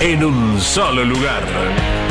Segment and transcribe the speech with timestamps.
[0.00, 2.03] en un solo lugar.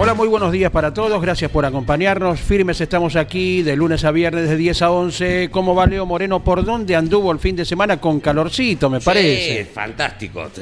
[0.00, 1.20] Hola, muy buenos días para todos.
[1.20, 2.38] Gracias por acompañarnos.
[2.38, 5.48] Firmes estamos aquí de lunes a viernes de 10 a 11.
[5.50, 6.44] ¿Cómo va Leo Moreno?
[6.44, 9.64] ¿Por dónde anduvo el fin de semana con calorcito, me parece?
[9.64, 10.52] Sí, fantástico.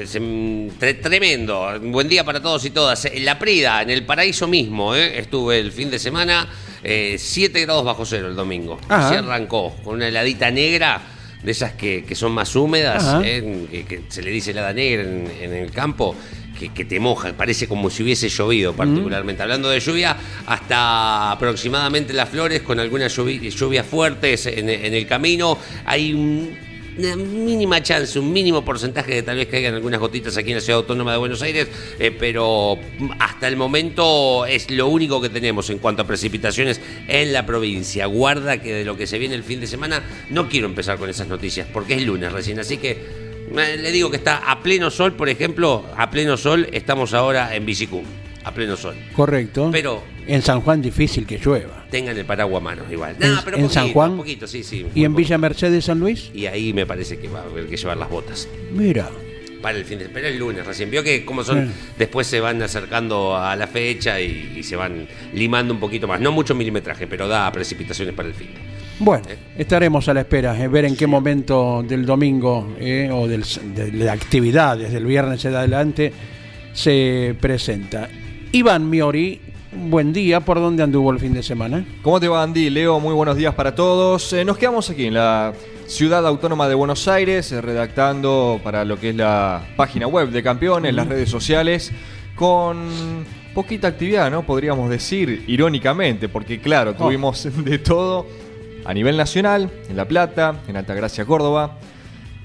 [1.02, 1.78] Tremendo.
[1.82, 3.04] Buen día para todos y todas.
[3.04, 5.18] En La Prida, en el paraíso mismo, ¿eh?
[5.18, 6.48] estuve el fin de semana.
[6.82, 8.78] 7 grados bajo cero el domingo.
[8.88, 9.08] Ajá.
[9.08, 11.02] Así arrancó, con una heladita negra.
[11.42, 13.22] De esas que, que son más húmedas.
[13.22, 13.66] ¿eh?
[13.70, 16.16] que, que se le dice helada negra en, en el campo,
[16.58, 19.42] que, que te moja, parece como si hubiese llovido particularmente.
[19.42, 25.06] Hablando de lluvia, hasta aproximadamente las flores, con algunas lluvi- lluvias fuertes en, en el
[25.06, 26.66] camino, hay un-
[26.98, 30.60] una mínima chance, un mínimo porcentaje de tal vez caigan algunas gotitas aquí en la
[30.62, 32.78] ciudad autónoma de Buenos Aires, eh, pero
[33.18, 38.06] hasta el momento es lo único que tenemos en cuanto a precipitaciones en la provincia.
[38.06, 41.10] Guarda que de lo que se viene el fin de semana, no quiero empezar con
[41.10, 45.12] esas noticias porque es lunes recién, así que le digo que está a pleno sol,
[45.14, 48.02] por ejemplo, a pleno sol estamos ahora en Bicicú,
[48.44, 48.94] a pleno sol.
[49.14, 49.68] Correcto.
[49.72, 51.86] Pero- En San Juan difícil que llueva.
[51.88, 53.14] Tengan el paraguas a mano igual.
[53.20, 54.16] ¿En- No, pero en poquito, San Juan?
[54.16, 54.84] poquito, sí, sí.
[54.94, 56.30] ¿Y en Villa Mercedes, San Luis?
[56.34, 58.48] Y ahí me parece que va a haber que llevar las botas.
[58.72, 59.08] Mira.
[59.62, 62.62] para el fin de pero el lunes recién vio que como son después se van
[62.62, 67.06] acercando a la fecha y, y se van limando un poquito más no mucho milimetraje
[67.08, 68.50] pero da precipitaciones para el fin
[68.98, 69.36] Bueno, Eh.
[69.58, 73.92] estaremos a la espera, eh, ver en qué momento del domingo eh, o del, de
[73.92, 76.12] la actividad desde el viernes en adelante
[76.72, 78.08] se presenta.
[78.52, 79.38] Iván Miori,
[79.90, 81.84] buen día, ¿por dónde anduvo el fin de semana?
[82.02, 82.70] ¿Cómo te va Andy?
[82.70, 84.32] Leo, muy buenos días para todos.
[84.32, 85.52] Eh, nos quedamos aquí en la
[85.86, 90.42] Ciudad Autónoma de Buenos Aires, eh, redactando para lo que es la página web de
[90.42, 91.92] Campeones, las redes sociales,
[92.34, 92.88] con
[93.54, 94.42] poquita actividad, ¿no?
[94.44, 98.26] Podríamos decir, irónicamente, porque claro, tuvimos de todo
[98.86, 101.78] a nivel nacional, en La Plata, en Altagracia, Córdoba.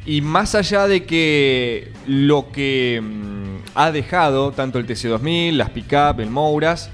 [0.05, 6.19] Y más allá de que lo que mm, ha dejado tanto el TC2000, las pick-up,
[6.19, 6.89] el Mouras,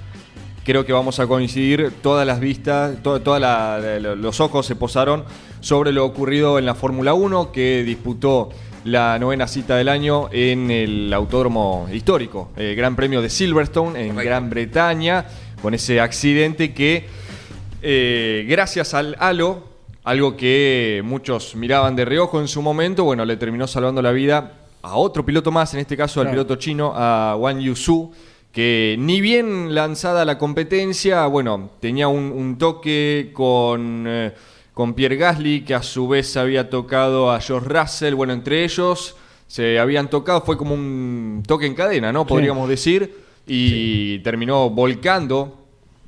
[0.66, 4.75] creo que vamos a coincidir todas las vistas, to- toda la- la- los ojos se
[4.75, 5.24] posaron
[5.62, 8.50] sobre lo ocurrido en la Fórmula 1 que disputó
[8.84, 14.09] la novena cita del año en el autódromo histórico, el Gran Premio de Silverstone en
[14.09, 14.24] Correcto.
[14.29, 15.25] Gran Bretaña,
[15.62, 17.06] con ese accidente que
[17.82, 19.64] eh, gracias al halo,
[20.04, 24.54] algo que muchos miraban de reojo en su momento, bueno, le terminó salvando la vida
[24.82, 26.36] a otro piloto más, en este caso al Claro.
[26.36, 28.12] piloto chino, a Wang Yusu,
[28.52, 34.34] que ni bien lanzada la competencia, bueno, tenía un, un toque con, eh,
[34.74, 39.16] con Pierre Gasly, que a su vez había tocado a George Russell, bueno, entre ellos
[39.48, 42.26] se habían tocado, fue como un toque en cadena, ¿no?
[42.26, 43.14] Podríamos decir,
[43.46, 45.56] y terminó volcando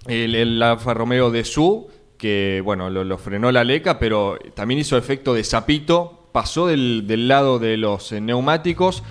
[0.09, 1.87] el, el Alfa Romeo de Su,
[2.17, 7.05] que bueno, lo, lo frenó la leca, pero también hizo efecto de zapito, pasó del,
[7.07, 9.03] del lado de los eh, neumáticos,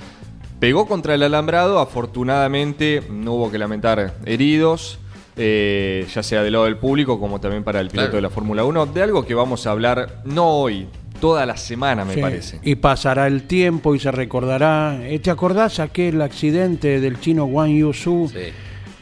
[0.61, 4.99] pegó contra el alambrado, afortunadamente no hubo que lamentar heridos,
[5.37, 8.17] eh, ya sea del lado del público como también para el piloto Claro.
[8.17, 10.89] de la Fórmula 1, de algo que vamos a hablar no hoy,
[11.21, 12.21] toda la semana me Sí.
[12.21, 12.61] parece.
[12.63, 14.99] Y pasará el tiempo y se recordará.
[15.03, 18.31] Eh, ¿Te acordás aquel accidente del chino Wang Yusu?
[18.33, 18.39] sí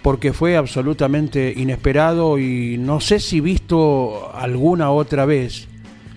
[0.06, 5.66] Porque fue absolutamente inesperado y no sé si visto alguna otra vez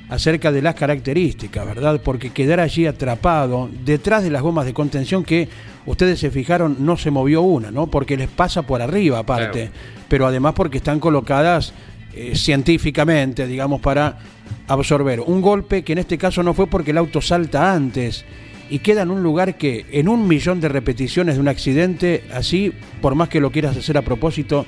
[0.10, 2.00] acerca de las características, ¿verdad?
[2.04, 5.50] Porque quedar allí atrapado detrás de las gomas de contención que
[5.88, 7.88] ustedes se fijaron no se movió una, ¿no?
[7.88, 9.72] Porque les pasa por arriba aparte,
[10.08, 11.74] pero además porque están colocadas
[12.14, 14.20] eh, científicamente, digamos, para
[14.68, 18.24] absorber un golpe que en este caso no fue porque el auto salta antes
[18.70, 22.72] y queda en un lugar que en un millón de repeticiones de un accidente así,
[23.02, 24.66] por más que lo quieras hacer a propósito,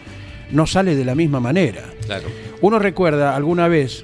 [0.51, 1.83] no sale de la misma manera.
[2.05, 2.27] claro
[2.61, 4.03] Uno recuerda alguna vez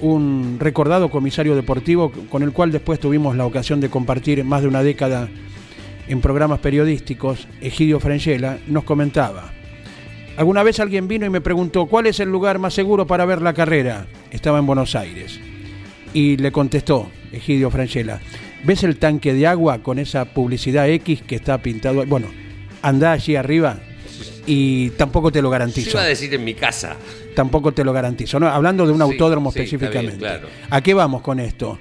[0.00, 4.68] un recordado comisario deportivo con el cual después tuvimos la ocasión de compartir más de
[4.68, 5.28] una década
[6.08, 9.52] en programas periodísticos, Egidio Frangela, nos comentaba.
[10.36, 13.40] Alguna vez alguien vino y me preguntó, ¿cuál es el lugar más seguro para ver
[13.40, 14.06] la carrera?
[14.30, 15.40] Estaba en Buenos Aires.
[16.12, 18.20] Y le contestó Egidio Frangela,
[18.64, 22.04] ¿ves el tanque de agua con esa publicidad X que está pintado?
[22.06, 22.28] Bueno,
[22.82, 23.78] anda allí arriba
[24.46, 25.90] y tampoco te lo Yo garantizo.
[25.90, 26.96] iba a decir en mi casa.
[27.34, 28.38] Tampoco te lo garantizo.
[28.38, 28.46] ¿no?
[28.48, 30.18] Hablando de un Sí, autódromo sí, está específicamente.
[30.18, 30.48] claro.
[30.70, 31.78] ¿A qué vamos con esto?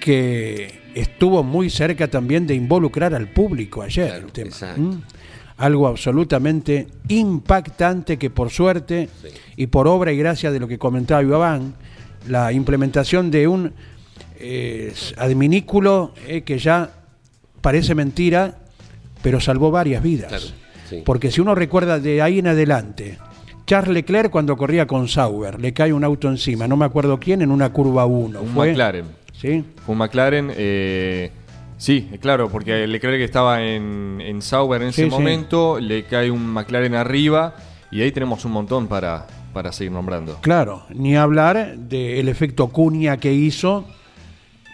[0.00, 4.48] Que estuvo muy cerca también de involucrar al público ayer Claro, el tema.
[4.48, 4.80] exacto.
[4.80, 5.02] ¿Mm?
[5.58, 9.08] Algo absolutamente impactante que por suerte
[9.56, 11.74] y por obra y gracia de lo que comentaba Iván,
[12.28, 13.72] la implementación de un
[14.38, 16.90] eh, adminículo eh, que ya
[17.60, 18.58] parece mentira,
[19.22, 20.28] pero salvó varias vidas.
[20.28, 20.44] Claro,
[20.88, 21.02] sí.
[21.04, 23.18] Porque si uno recuerda de ahí en adelante,
[23.66, 27.42] Charles Leclerc cuando corría con Sauber, le cae un auto encima, no me acuerdo quién,
[27.42, 28.40] en una curva 1.
[28.40, 29.04] Un fue, McLaren.
[29.32, 29.64] ¿Sí?
[29.84, 30.52] Fue un McLaren.
[30.56, 31.30] eh,
[31.76, 36.46] sí, claro, porque Leclerc estaba en, en Sauber en ese Sí, momento, le cae un
[36.46, 37.54] McLaren arriba
[37.90, 40.38] y ahí tenemos un montón para, para seguir nombrando.
[40.42, 43.84] Claro, ni hablar del efecto cuña que hizo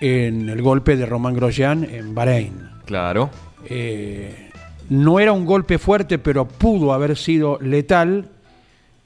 [0.02, 2.54] en el golpe de Román Grosjean en Bahrein.
[2.84, 3.30] Claro.
[3.64, 4.50] Eh,
[4.90, 8.26] no era un golpe fuerte, pero pudo haber sido letal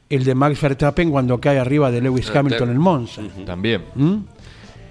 [0.09, 3.23] el de Max Verstappen cuando cae arriba de Lewis Ah, Hamilton en Monza.
[3.45, 3.83] También.
[3.95, 4.17] ¿Mm?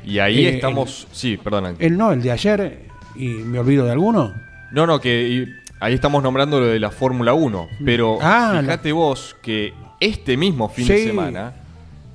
[0.05, 1.07] Y ahí Eh, estamos.
[1.11, 1.75] Sí, perdón.
[1.79, 4.31] El no, el de ayer, y me olvido de alguno.
[4.71, 5.45] No, no, que y
[5.79, 7.67] ahí estamos nombrando lo de la Fórmula 1.
[7.83, 11.53] Pero Ah, fíjate vos que este mismo fin de semana,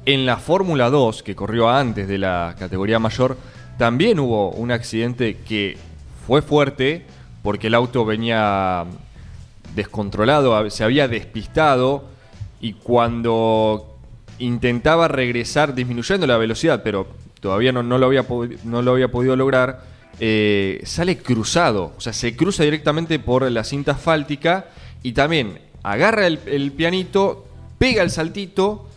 [0.07, 3.37] en la Fórmula 2, que corrió antes de la categoría mayor,
[3.81, 5.79] también hubo un accidente que
[6.27, 7.07] fue fuerte
[7.43, 8.85] porque el auto venía
[9.75, 12.05] descontrolado, se había despistado
[12.61, 13.97] y cuando
[14.39, 17.07] intentaba regresar disminuyendo la velocidad, pero
[17.41, 18.27] todavía no, no lo, había
[18.65, 19.83] no lo había podido lograr,
[20.21, 24.67] eh, sale cruzado, o sea, se cruza directamente por la cinta asfáltica
[25.03, 27.47] y también agarra el, el pianito,
[27.79, 28.91] pega el saltito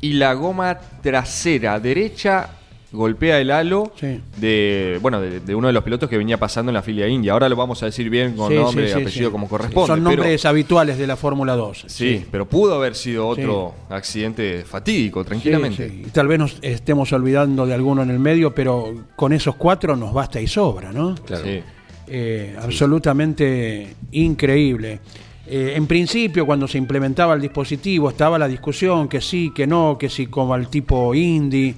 [0.00, 2.50] y la goma trasera derecha
[2.94, 4.20] golpea el halo Sí.
[4.38, 7.32] de bueno de, de uno de los pilotos que venía pasando en la filia india.
[7.32, 9.32] Ahora lo vamos a decir bien con Sí, nombre y sí, apellido sí.
[9.32, 9.86] como corresponde.
[9.88, 11.84] Son pero- nombres habituales de la Fórmula 2.
[11.88, 15.88] Sí, pero pudo haber sido otro accidente fatídico, tranquilamente.
[15.90, 16.02] Sí, sí.
[16.06, 19.96] Y Tal vez nos estemos olvidando de alguno en el medio, pero con esos cuatro
[19.96, 21.14] nos basta y sobra, ¿no?
[21.16, 21.44] Claro.
[21.44, 21.60] Sí.
[22.06, 25.00] Eh, absolutamente increíble.
[25.46, 29.96] Eh, en principio, cuando se implementaba el dispositivo, estaba la discusión que sí, que no,
[29.98, 31.74] que sí, como al tipo indie.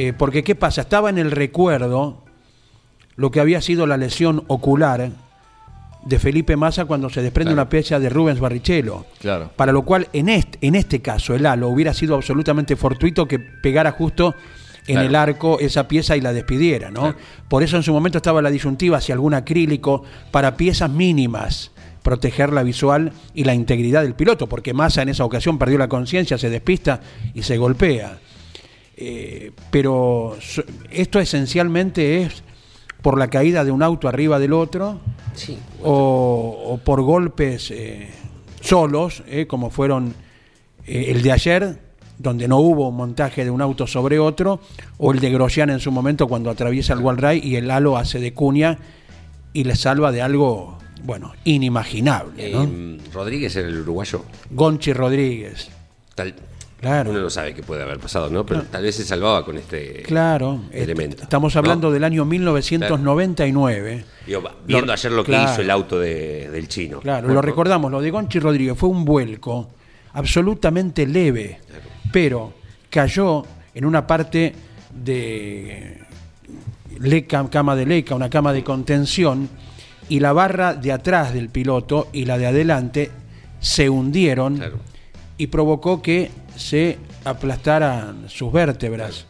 [0.00, 0.82] Eh, porque, ¿qué pasa?
[0.82, 2.22] Estaba en el recuerdo
[3.16, 5.10] lo que había sido la lesión ocular
[6.04, 7.62] de Felipe Massa cuando se desprende Claro.
[7.62, 9.06] una pieza de Rubens Barrichello.
[9.18, 9.50] Claro.
[9.56, 13.40] Para lo cual, en este, en este caso, el halo hubiera sido absolutamente fortuito que
[13.40, 14.34] pegara justo
[14.86, 15.08] en Claro.
[15.08, 17.00] el arco esa pieza y la despidiera, ¿no?
[17.00, 17.16] Claro.
[17.48, 21.72] Por eso en su momento estaba la disyuntiva hacia algún acrílico para piezas mínimas
[22.04, 25.88] proteger la visual y la integridad del piloto, porque Massa en esa ocasión perdió la
[25.88, 27.00] conciencia, se despista
[27.34, 28.18] y se golpea.
[29.00, 30.36] Eh, pero
[30.90, 32.42] esto esencialmente es
[33.02, 34.98] por la caída de un auto arriba del otro
[35.34, 35.56] Sí.
[35.84, 38.08] o, o por golpes eh,
[38.60, 40.14] solos, eh, como fueron
[40.84, 41.78] eh, el de ayer,
[42.18, 44.58] donde no hubo un montaje de un auto sobre otro,
[44.98, 48.18] o el de Grosjean en su momento cuando atraviesa el Walray y el halo hace
[48.18, 48.78] de cuña
[49.52, 52.50] y le salva de algo, bueno, inimaginable.
[52.50, 52.64] ¿no?
[52.64, 54.24] Eh, Rodríguez el uruguayo.
[54.50, 55.68] Gonchi Rodríguez,
[56.16, 56.34] Tal,
[56.80, 57.10] Claro.
[57.10, 58.46] Uno no sabe qué puede haber pasado, ¿no?
[58.46, 60.60] Pero tal vez se salvaba con este claro.
[60.70, 61.22] eh, elemento.
[61.24, 61.58] Estamos ¿no?
[61.58, 64.04] hablando del año 1999.
[64.26, 67.00] Digo, va- viendo Lo- ayer lo que hizo el auto de- del chino.
[67.00, 69.68] Claro, lo recordamos, lo de Gonchi Rodríguez fue un vuelco
[70.12, 71.58] absolutamente leve,
[72.12, 72.52] pero
[72.90, 73.44] cayó
[73.74, 74.54] en una parte
[74.94, 75.98] de
[77.00, 79.48] leca, cama de leca, una cama de contención,
[80.08, 83.10] y la barra de atrás del piloto y la de adelante
[83.60, 84.78] se hundieron Claro.
[85.38, 89.26] Y provocó que se aplastaran sus vértebras.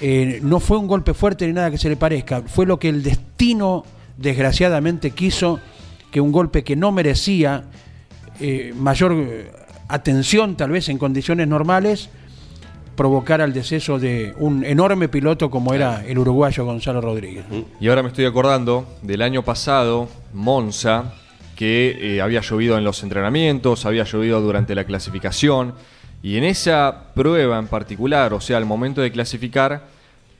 [0.00, 2.88] Eh, no fue un golpe fuerte ni nada que se le parezca, fue lo que
[2.88, 3.84] el destino
[4.16, 5.60] desgraciadamente quiso
[6.10, 7.64] que un golpe que no merecía
[8.40, 9.52] eh, mayor eh,
[9.88, 12.08] atención tal vez en condiciones normales
[12.96, 17.44] provocara el deceso de un enorme piloto como era el uruguayo Gonzalo Rodríguez.
[17.80, 21.14] Y ahora me estoy acordando del año pasado, Monza,
[21.56, 25.74] que eh, había llovido en los entrenamientos, había llovido durante la clasificación,
[26.22, 29.86] y en esa prueba en particular, o sea, al momento de clasificar,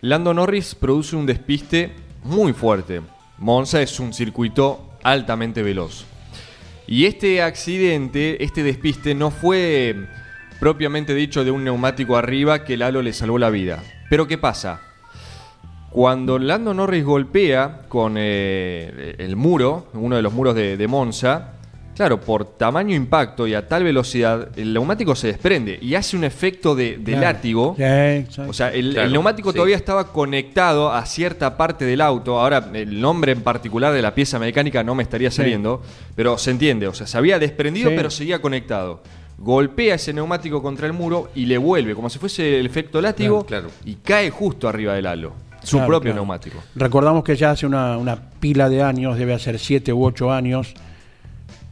[0.00, 1.92] Lando Norris produce un despiste
[2.22, 3.02] muy fuerte.
[3.38, 6.04] Monza es un circuito altamente veloz.
[6.86, 10.06] Y este accidente, este despiste, no fue
[10.60, 13.82] propiamente dicho de un neumático arriba que el halo le salvó la vida.
[14.08, 14.80] Pero ¿qué pasa?
[15.94, 21.52] Cuando Lando Norris golpea con eh, el muro, uno de los muros de, de Monza,
[21.94, 26.24] claro, por tamaño impacto y a tal velocidad, el neumático se desprende y hace un
[26.24, 27.20] efecto de, de Claro.
[27.20, 27.76] látigo.
[27.78, 28.40] Sí.
[28.40, 29.54] O sea, el, Claro, el neumático sí.
[29.54, 32.40] todavía estaba conectado a cierta parte del auto.
[32.40, 35.80] Ahora, el nombre en particular de la pieza mecánica no me estaría saliendo,
[36.16, 36.88] pero se entiende.
[36.88, 37.96] O sea, se había desprendido, Sí.
[37.96, 39.00] pero seguía conectado.
[39.38, 43.44] Golpea ese neumático contra el muro y le vuelve, como si fuese el efecto látigo,
[43.44, 43.80] Claro, claro.
[43.84, 45.32] y cae justo arriba del halo.
[45.64, 46.16] Su Claro, propio claro.
[46.16, 46.58] neumático.
[46.74, 50.74] Recordamos que ya hace una, una pila de años, debe hacer siete u ocho años,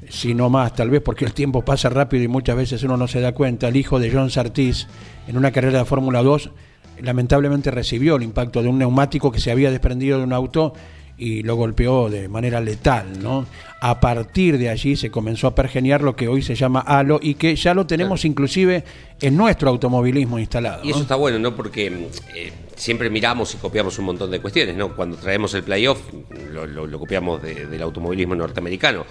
[0.08, 3.06] si no más, tal vez porque el tiempo pasa rápido y muchas veces uno no
[3.08, 3.68] se da cuenta.
[3.68, 4.88] El hijo de John Sartis,
[5.28, 6.50] en una carrera de Fórmula 2,
[7.00, 10.74] lamentablemente recibió el impacto de un neumático que se había desprendido de un auto
[11.22, 13.46] y lo golpeó de manera letal, ¿no?
[13.80, 17.34] A partir de allí se comenzó a pergeniar lo que hoy se llama halo y
[17.34, 18.84] que ya lo tenemos inclusive
[19.20, 20.82] en nuestro automovilismo instalado.
[20.84, 21.02] Y eso ¿no?
[21.02, 21.54] está bueno, ¿no?
[21.54, 24.96] Porque eh, siempre miramos y copiamos un montón de cuestiones, ¿no?
[24.96, 26.00] Cuando traemos el playoff,
[26.52, 29.04] lo, lo- lo copiamos de- del automovilismo norteamericano.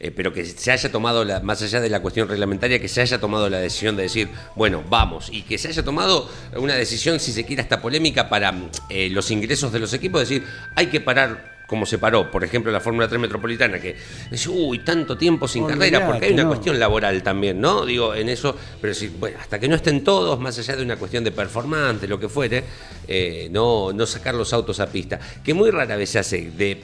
[0.00, 3.00] Eh, pero que se haya tomado, la, más allá de la cuestión reglamentaria, que se
[3.00, 7.18] haya tomado la decisión de decir, bueno, vamos, y que se haya tomado una decisión,
[7.18, 8.54] si se quiere, hasta polémica para
[8.90, 10.44] eh, los ingresos de los equipos, decir,
[10.76, 13.94] hay que parar como se paró, por ejemplo, la Fórmula 3 Metropolitana, que
[14.30, 16.48] dice, uy, tanto tiempo sin Olvidate, carrera, porque hay una no.
[16.48, 17.84] cuestión laboral también, ¿no?
[17.84, 20.96] Digo, en eso, pero sí, bueno, hasta que no estén todos, más allá de una
[20.96, 22.64] cuestión de performance, lo que fuere,
[23.06, 26.80] eh, no, no sacar los autos a pista, que muy rara vez se hace de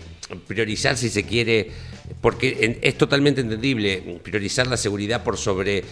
[0.47, 1.71] priorizar si se quiere,
[2.21, 5.83] porque es totalmente entendible priorizar la seguridad por sobre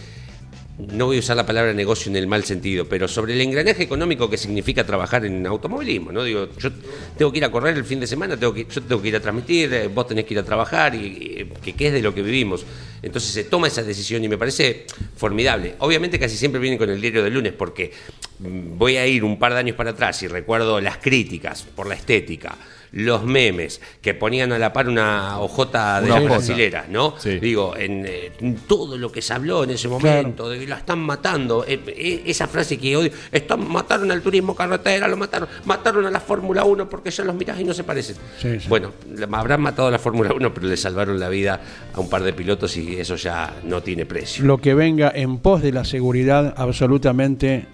[0.77, 3.83] no voy a usar la palabra negocio en el mal sentido, pero sobre el engranaje
[3.83, 6.23] económico que significa trabajar en automovilismo, ¿no?
[6.23, 6.71] Digo, yo
[7.15, 9.15] tengo que ir a correr el fin de semana, tengo que, yo tengo que ir
[9.15, 12.23] a transmitir, eh, vos tenés que ir a trabajar, y, que es de lo que
[12.23, 12.65] vivimos.
[13.03, 15.75] Entonces se toma esa decisión y me parece formidable.
[15.79, 17.91] Obviamente casi siempre vienen con el diario del lunes, porque
[18.39, 21.85] mm, voy a ir un par de años para atrás y recuerdo las críticas por
[21.85, 22.57] la estética,
[22.93, 27.15] los memes que ponían a la par una hojota de Una las brasileras, ¿no?
[27.17, 27.39] Sí.
[27.39, 28.31] Digo, en, eh,
[28.67, 32.23] todo lo que se habló en ese momento, de que la están matando, eh, eh,
[32.25, 36.63] esa frase que odio, están, mataron al turismo carretera, lo mataron, mataron a la Fórmula
[36.63, 38.15] 1 porque ya los mirás y no se parecen.
[38.39, 38.67] Sí, sí.
[38.69, 38.91] Bueno,
[39.31, 41.61] habrán matado a la Fórmula 1, pero le salvaron la vida
[41.93, 44.45] a un par de pilotos y eso ya no tiene precio.
[44.45, 47.65] lo que venga en pos de la seguridad absolutamente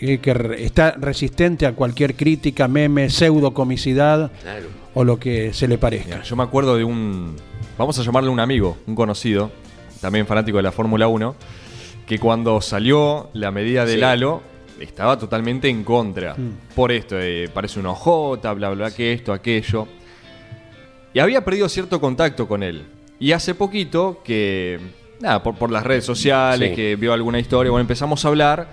[0.00, 4.66] eh, que re- está resistente a cualquier crítica, meme, pseudocomicidad Claro.
[4.94, 6.06] o lo que se le parezca.
[6.16, 7.36] Mira, yo me acuerdo de un,
[7.78, 9.50] vamos a llamarle un amigo, un conocido,
[10.00, 11.34] también fanático de la Fórmula 1,
[12.06, 14.04] que cuando salió la medida del Sí.
[14.04, 14.42] halo
[14.80, 16.34] estaba totalmente en contra.
[16.34, 16.74] Mm.
[16.74, 19.88] Por esto, eh, parece un OJ, bla, bla, que esto, aquello.
[21.14, 22.84] Y había perdido cierto contacto con él.
[23.18, 24.78] Y hace poquito que,
[25.20, 26.76] nada, por, por las redes sociales, Sí.
[26.76, 28.68] que vio alguna historia, bueno, empezamos a hablar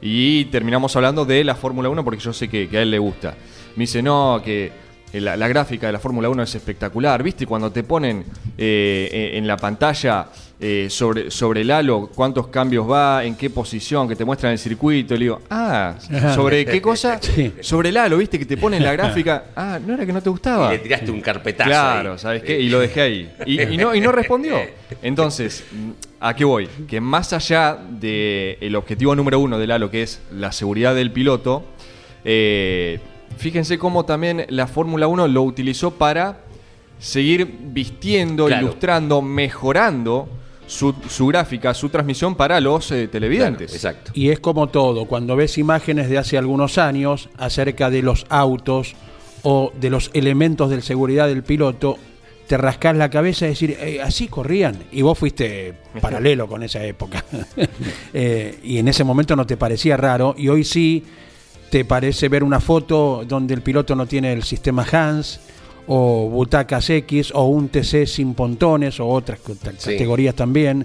[0.00, 2.98] y terminamos hablando de la Fórmula 1 porque yo sé que, que a él le
[2.98, 3.36] gusta.
[3.76, 4.70] Me dice, no, que
[5.12, 7.46] la, la gráfica de la Fórmula 1 es espectacular, ¿viste?
[7.46, 8.24] Cuando te ponen
[8.56, 10.26] eh, eh, en la pantalla
[10.60, 14.58] eh, sobre, sobre el halo cuántos cambios va, en qué posición, que te muestran el
[14.58, 15.94] circuito, y le digo, ah,
[16.34, 17.18] ¿sobre qué cosa?
[17.28, 17.52] Sí.
[17.60, 18.38] Sobre el halo, ¿viste?
[18.38, 19.44] Que te ponen la gráfica.
[19.54, 20.68] Ah, no era que no te gustaba.
[20.68, 21.68] Y le tiraste un carpetazo.
[21.68, 22.18] Claro, ahí.
[22.18, 22.58] ¿sabes qué?
[22.58, 23.32] Y lo dejé ahí.
[23.46, 24.58] Y, y no, y no respondió.
[25.02, 25.64] Entonces,
[26.20, 26.68] ¿a qué voy?
[26.88, 31.64] Que más allá del objetivo número uno del halo, que es la seguridad del piloto,
[32.24, 32.98] eh,
[33.36, 36.40] fíjense cómo también la Fórmula 1 lo utilizó para
[36.98, 38.66] seguir vistiendo, Claro.
[38.66, 40.28] ilustrando, mejorando
[40.66, 43.74] su, su gráfica, su transmisión para los eh, Claro, televidentes.
[43.74, 44.10] exacto.
[44.14, 48.94] Y es como todo, cuando ves imágenes de hace algunos años acerca de los autos
[49.42, 51.96] o de los elementos de seguridad del piloto,
[52.48, 54.76] te rascas la cabeza y decir, "Eh, así corrían.
[54.90, 57.24] Y vos fuiste paralelo con esa época.
[58.14, 60.34] Eh, y en ese momento no te parecía raro.
[60.36, 61.04] Y hoy sí
[61.70, 65.40] te parece ver una foto donde el piloto no tiene el sistema Hans
[65.86, 69.38] o butacas X o un TC sin pontones o otras
[69.78, 69.92] Sí.
[69.92, 70.84] categorías también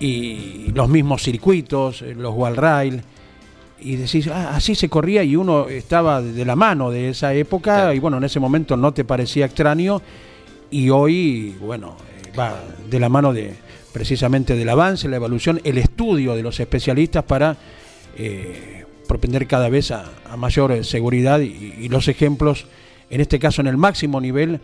[0.00, 3.02] y los mismos circuitos, eh, los wall rail
[3.80, 7.74] y decís, ah, así se corría y uno estaba de la mano de esa época
[7.74, 7.92] Claro.
[7.92, 10.00] y bueno, en ese momento no te parecía extraño
[10.70, 12.60] y hoy, bueno, eh, va
[12.90, 13.54] de la mano de
[13.92, 17.56] precisamente del avance, la evolución, el estudio de los especialistas para
[18.16, 18.83] eh,
[19.14, 22.66] propender cada vez a, a mayor eh, seguridad y, y los ejemplos,
[23.10, 24.58] en este caso en el máximo nivel,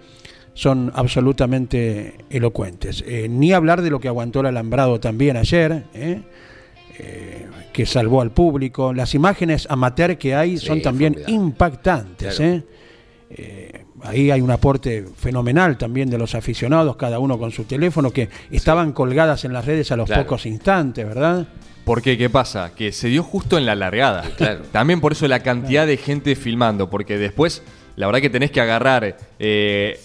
[0.54, 3.04] son absolutamente elocuentes.
[3.06, 6.22] Eh, ni hablar de lo que aguantó el alambrado también ayer, ¿eh?
[6.98, 8.92] Eh, que salvó al público.
[8.92, 12.34] Las imágenes amateur que hay Sí, son también impactantes.
[12.36, 12.62] Claro.
[14.02, 18.28] ahí hay un aporte fenomenal también de los aficionados, cada uno con su teléfono, que
[18.50, 20.24] estaban colgadas en las redes a los Claro.
[20.24, 21.46] pocos instantes, ¿verdad?
[21.84, 22.16] ¿Por qué?
[22.18, 22.72] ¿Qué pasa?
[22.74, 24.22] Que se dio justo en la largada.
[24.36, 24.60] Claro.
[24.72, 27.62] También por eso la cantidad de gente filmando, porque después
[27.96, 29.98] la verdad que tenés que agarrar eh,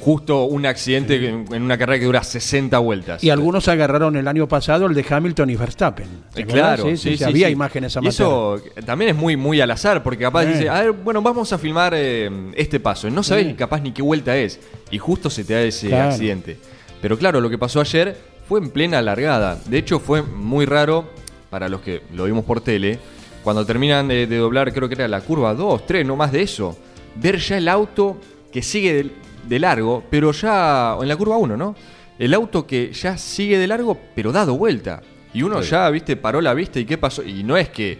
[0.00, 3.22] justo un accidente en, en una carrera que dura 60 vueltas.
[3.22, 6.06] Y algunos agarraron el año pasado el de Hamilton y Verstappen.
[6.32, 6.46] ¿te Eh?
[6.46, 8.12] Claro, Sí, sí, sí, había imágenes Y amateur.
[8.14, 10.46] eso también es muy, muy al azar, porque capaz Eh.
[10.54, 13.10] dice, a ver, bueno, vamos a filmar eh, este paso.
[13.10, 14.58] No sabés capaz ni qué vuelta es.
[14.90, 16.10] Y justo se te da ese Claro.
[16.12, 16.56] accidente.
[17.02, 18.16] Pero claro, lo que pasó ayer
[18.50, 19.60] fue en plena largada.
[19.64, 21.08] De hecho, fue muy raro
[21.50, 22.98] para los que lo vimos por tele.
[23.44, 26.42] Cuando terminan de, de doblar, creo que era la curva 2, 3, no más de
[26.42, 26.76] eso.
[27.14, 28.16] Ver ya el auto
[28.52, 29.10] que sigue de,
[29.48, 31.76] de largo, pero ya en la curva 1, ¿no?
[32.18, 35.00] El auto que ya sigue de largo, pero dado vuelta.
[35.32, 35.70] Y uno Sí.
[35.70, 37.22] ya, viste, paró la vista y qué pasó.
[37.22, 37.98] Y no es que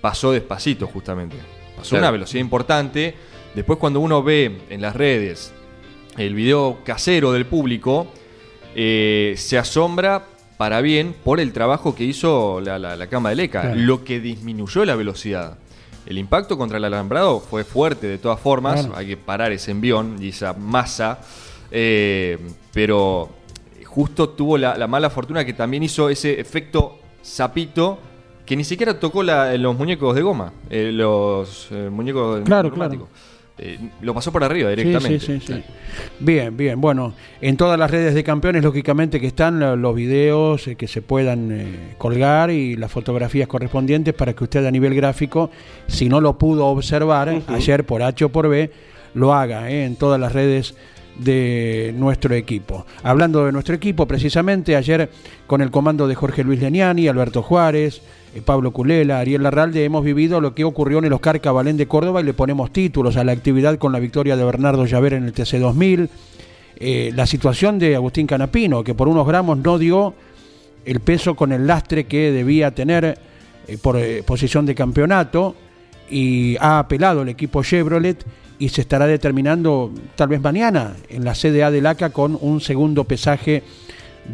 [0.00, 1.34] pasó despacito, justamente.
[1.76, 2.04] Pasó Claro.
[2.04, 3.16] una velocidad importante.
[3.52, 5.52] Después, cuando uno ve en las redes
[6.16, 8.06] el video casero del público,
[8.74, 10.24] eh, se asombra
[10.56, 13.76] para bien por el trabajo que hizo la, la- la cama de Leca, Claro.
[13.76, 15.58] lo que disminuyó la velocidad.
[16.06, 18.96] El impacto contra el alambrado fue fuerte de todas formas, Claro.
[18.96, 21.20] hay que parar ese envión y esa masa,
[21.70, 22.38] eh,
[22.72, 23.28] pero
[23.84, 27.98] justo tuvo la, la mala fortuna que también hizo ese efecto sapito
[28.46, 33.08] que ni siquiera tocó la- los muñecos de goma, eh, los eh, muñecos Claro, neumáticos.
[33.60, 35.18] Eh, lo pasó por arriba directamente.
[35.18, 35.62] sí, sí, sí.
[36.20, 36.80] Bien, bien.
[36.80, 40.86] Bueno, en todas las redes de campeones, lógicamente, que están lo- los videos eh, que
[40.86, 41.66] se puedan eh,
[41.98, 45.50] colgar y las fotografías correspondientes para que usted a nivel gráfico,
[45.88, 48.70] si no lo pudo observar ayer por H o por B,
[49.14, 50.74] lo haga eh, en todas las redes
[51.18, 52.86] de nuestro equipo.
[53.02, 55.10] Hablando de nuestro equipo, precisamente ayer
[55.48, 58.02] con el comando de Jorge Luis Leniani, Alberto Juárez,
[58.44, 62.20] Pablo Culela, Ariel Larralde, hemos vivido lo que ocurrió en el Oscar Cabalén de Córdoba
[62.20, 65.34] y le ponemos títulos a la actividad con la victoria de Bernardo Llaver en el
[65.34, 66.08] TC2000.
[66.80, 70.14] Eh, la situación de Agustín Canapino, que por unos gramos no dio
[70.84, 73.18] el peso con el lastre que debía tener
[73.66, 75.56] eh, por eh, posición de campeonato
[76.08, 78.24] y ha apelado el equipo Chevrolet
[78.58, 83.04] y se estará determinando tal vez mañana en la CDA del ACA con un segundo
[83.04, 83.62] pesaje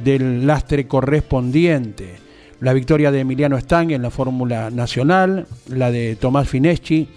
[0.03, 2.24] del lastre correspondiente.
[2.61, 7.09] La victoria de Emiliano Stang en la Fórmula Nacional, la de Tomás Fineschi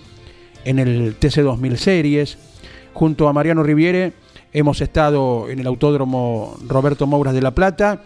[0.66, 2.38] en el TC2000 Series,
[2.94, 4.14] junto a Mariano Riviere
[4.54, 8.02] hemos estado en el Autódromo Roberto Mouras de La Plata.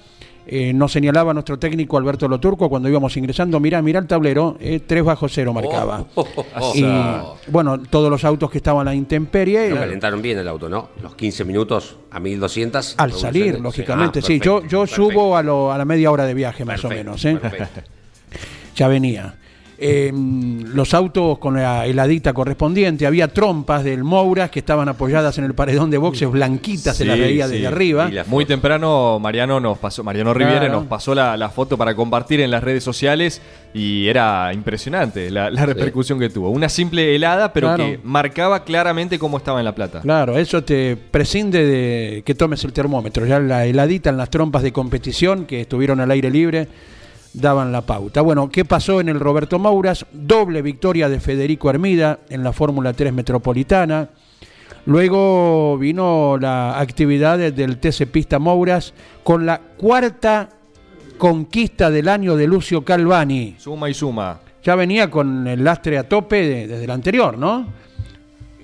[0.47, 4.79] Eh, nos señalaba nuestro técnico Alberto Loturco cuando íbamos ingresando, mira, mira el tablero, eh,
[4.85, 6.05] 3 bajo cero marcaba.
[6.15, 7.37] Oh, oh, oh, Y oh.
[7.47, 9.69] bueno, todos los autos que estaban a la intemperie.
[9.69, 10.89] Lo eh, calentaron bien el auto, ¿no?
[11.01, 12.95] Los 15 minutos a 1200.
[12.97, 13.61] al salir, Sí.
[13.61, 14.39] lógicamente, Ah, sí.
[14.39, 15.11] Yo, perfecto, yo perfecto.
[15.11, 17.25] subo a, lo- a la media hora de viaje, más Perfecto, o menos.
[17.25, 17.37] ¿eh?
[18.75, 19.35] Ya venía.
[19.83, 25.43] Eh, los autos con la heladita correspondiente, había trompas del Mouras que estaban apoyadas en
[25.45, 27.53] el paredón de boxes, blanquitas, se las Sí, veía sí.
[27.53, 28.09] desde arriba.
[28.27, 30.73] Muy temprano Mariano nos pasó, Mariano Riviere Claro.
[30.81, 33.41] nos pasó la, la foto para compartir en las redes sociales
[33.73, 36.51] y era impresionante la, la repercusión que tuvo.
[36.51, 37.83] Una simple helada, pero Claro.
[37.85, 40.01] que marcaba claramente cómo estaba en la plata.
[40.01, 43.25] Claro, eso te prescinde de que tomes el termómetro.
[43.25, 46.67] Ya la heladita en las trompas de competición que estuvieron al aire libre
[47.33, 48.21] daban la pauta.
[48.21, 50.05] Bueno, ¿qué pasó en el Roberto Mouras?
[50.11, 54.09] Doble victoria de Federico Hermida en la Fórmula 3 Metropolitana.
[54.85, 60.49] Luego vino la actividad del TC Pista Mouras con la cuarta
[61.17, 63.55] conquista del año de Lucio Calvani.
[63.59, 64.39] Suma y suma.
[64.63, 67.67] Ya venía con el lastre a tope de- desde el anterior, ¿no?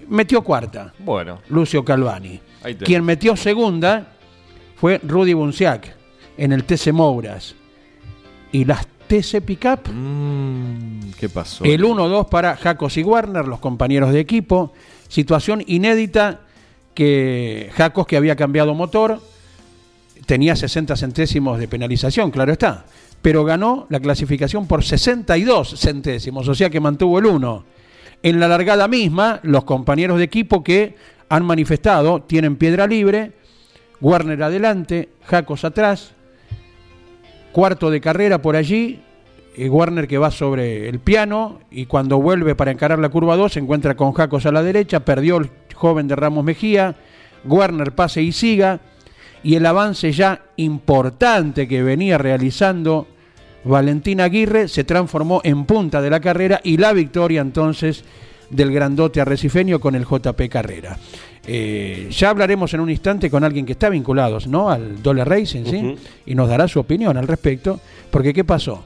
[0.10, 0.94] Metió cuarta.
[1.00, 2.40] Bueno, Lucio Calvani.
[2.86, 4.08] Quien metió segunda
[4.76, 5.96] fue Rudy Bunciac
[6.38, 7.56] en el TC Mouras.
[8.52, 11.64] Y las TC Pickup, mm, ¿qué pasó?
[11.64, 14.74] el 1-2 para Jacos y Warner, los compañeros de equipo.
[15.08, 16.42] Situación inédita
[16.94, 19.22] que Jacos, que había cambiado motor,
[20.26, 22.86] tenía 60 centésimos de penalización, claro está.
[23.22, 27.66] Pero ganó la clasificación por 62 centésimos, o sea que mantuvo el 1.
[28.24, 30.96] En la largada misma, los compañeros de equipo que
[31.30, 33.34] han manifestado tienen piedra libre,
[34.02, 36.14] Warner adelante, Jacos atrás,
[37.58, 39.00] cuarto de carrera por allí,
[39.58, 43.60] Warner que va sobre el piano y cuando vuelve para encarar la curva 2 se
[43.60, 46.94] encuentra con Jacos a la derecha, perdió el joven de Ramos Mejía,
[47.46, 48.80] Warner pase y siga
[49.42, 53.08] y el avance ya importante que venía realizando
[53.64, 58.04] Valentín Aguirre se transformó en punta de la carrera y la victoria entonces
[58.50, 60.98] del grandote arrecifeño con el JP Carrera.
[61.50, 64.70] Eh, ya hablaremos en un instante con alguien que está vinculado ¿no?
[64.70, 65.96] al Dollar Racing ¿sí?
[66.26, 67.80] Y nos dará su opinión al respecto,
[68.12, 68.84] porque ¿qué pasó?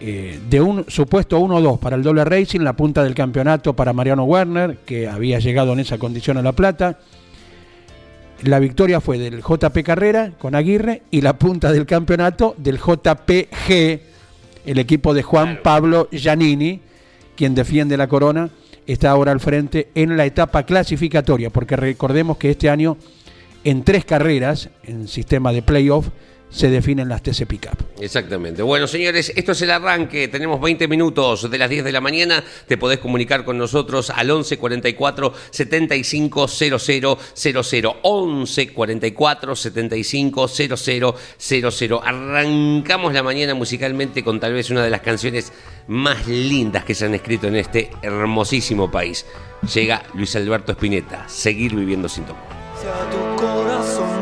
[0.00, 4.24] Eh, de un supuesto 1-2 para el Dollar Racing, la punta del campeonato para Mariano
[4.24, 6.98] Werner, que había llegado en esa condición a La Plata.
[8.42, 14.00] La victoria fue del JP Carrera con Aguirre y la punta del campeonato del JPG,
[14.66, 15.58] el equipo de Juan.
[15.64, 16.80] Pablo Giannini,
[17.36, 18.50] quien defiende la corona
[18.88, 22.96] está ahora al frente en la etapa clasificatoria, porque recordemos que este año
[23.62, 26.08] en tres carreras, en sistema de playoff,
[26.50, 27.76] se definen las TC Pickup.
[28.00, 28.62] Exactamente.
[28.62, 30.28] Bueno, señores, esto es el arranque.
[30.28, 32.42] Tenemos 20 minutos de las 10 de la mañana.
[32.66, 37.96] Te podés comunicar con nosotros al 11 44 75 00 00.
[38.02, 42.02] 11 44 75 00 00.
[42.04, 45.52] Arrancamos la mañana musicalmente con tal vez una de las canciones
[45.86, 49.26] más lindas que se han escrito en este hermosísimo país.
[49.74, 51.28] Llega Luis Alberto Spinetta.
[51.28, 52.58] Seguir viviendo sin tomar.
[53.10, 54.17] Tu corazón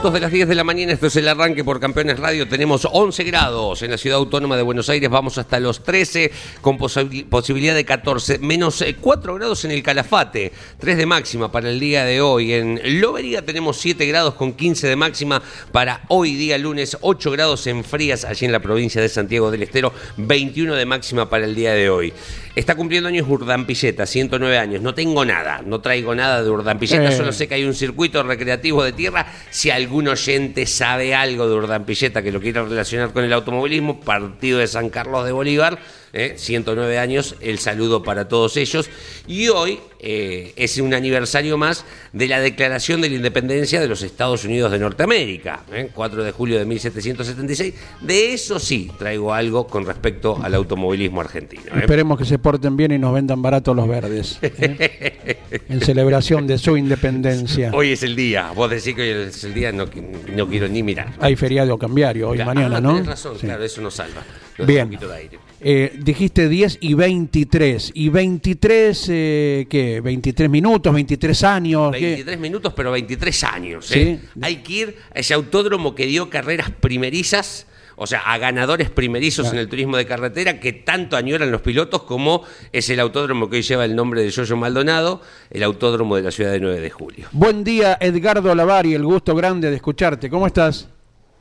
[0.00, 2.48] minutos de las 10 de la mañana, esto es el arranque por Campeones Radio.
[2.48, 6.32] Tenemos 11 grados en la ciudad autónoma de Buenos Aires, vamos hasta los 13
[6.62, 11.52] con posi- posibilidad de 14, menos eh, 4 grados en el Calafate, 3 de máxima
[11.52, 12.54] para el día de hoy.
[12.54, 17.66] En Lobería tenemos 7 grados con 15 de máxima para hoy día lunes, 8 grados
[17.66, 21.54] en Frías, allí en la provincia de Santiago del Estero, 21 de máxima para el
[21.54, 22.14] día de hoy.
[22.56, 24.82] Está cumpliendo años Urdampilleta, 109 años.
[24.82, 27.16] No tengo nada, no traigo nada de Urdampilleta, Eh.
[27.16, 29.26] solo sé que hay un circuito recreativo de tierra.
[29.50, 34.58] Si algún oyente sabe algo de Urdampilleta que lo quiera relacionar con el automovilismo, partido
[34.58, 35.78] de San Carlos de Bolívar,
[36.12, 38.88] eh, 109 años, el saludo para todos ellos.
[39.26, 44.02] Y hoy eh, es un aniversario más de la declaración de la independencia de los
[44.02, 47.74] Estados Unidos de Norteamérica, eh, 4 de julio de 1776.
[48.00, 51.62] De eso sí traigo algo con respecto al automovilismo argentino.
[51.74, 51.80] eh.
[51.80, 54.38] Esperemos que se porten bien y nos vendan barato los verdes.
[54.42, 55.36] ¿eh?
[55.68, 57.70] en celebración de su independencia.
[57.74, 60.02] Hoy es el día, vos decís que hoy es el día, no, qui-
[60.34, 61.12] no quiero ni mirar.
[61.20, 62.92] Hay feriado cambiario hoy Claro, mañana, ah, ¿no?
[62.94, 63.46] Tenés razón, Sí.
[63.46, 64.22] claro, eso nos salva.
[64.58, 64.82] Nos Bien.
[64.84, 65.38] Un poquito de aire.
[65.60, 67.92] Eh, dijiste 10 y 23.
[67.94, 70.02] ¿Y 23 eh, qué?
[70.02, 70.94] ¿23 minutos?
[70.94, 71.92] ¿23 años?
[71.96, 72.00] ¿Qué?
[72.00, 73.86] 23 minutos, pero 23 años.
[73.86, 74.00] Sí.
[74.00, 74.20] ¿eh?
[74.42, 79.44] Hay que ir a ese autódromo que dio carreras primerizas, o sea, a ganadores primerizos
[79.46, 79.58] Claro.
[79.58, 83.56] en el turismo de carretera que tanto añoran los pilotos, como es el autódromo que
[83.56, 86.90] hoy lleva el nombre de Yoyo Maldonado, el autódromo de la ciudad de 9 de
[86.90, 87.28] julio.
[87.32, 90.30] Buen día, Edgardo Lavari, el gusto grande de escucharte.
[90.30, 90.88] ¿Cómo estás?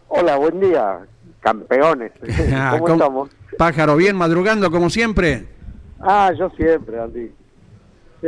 [0.09, 0.99] Hola, buen día,
[1.39, 2.11] campeones.
[2.53, 3.29] Ah, ¿Cómo ¿cómo- estamos?
[3.57, 5.45] Pájaro, bien, madrugando como siempre.
[5.99, 7.31] Ah, yo siempre, Andy.
[8.21, 8.27] Sí,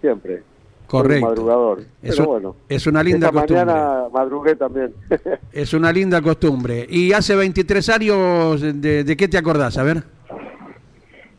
[0.00, 0.42] siempre.
[0.86, 1.26] Correcto.
[1.26, 1.84] madrugador.
[2.02, 2.56] Es un- bueno.
[2.68, 3.64] es una linda Esta costumbre.
[3.64, 4.92] mañana madrugué también.
[5.52, 6.86] Es una linda costumbre.
[6.88, 9.78] Y hace 23 años, ¿de, de qué te acordás?
[9.78, 10.02] A ver.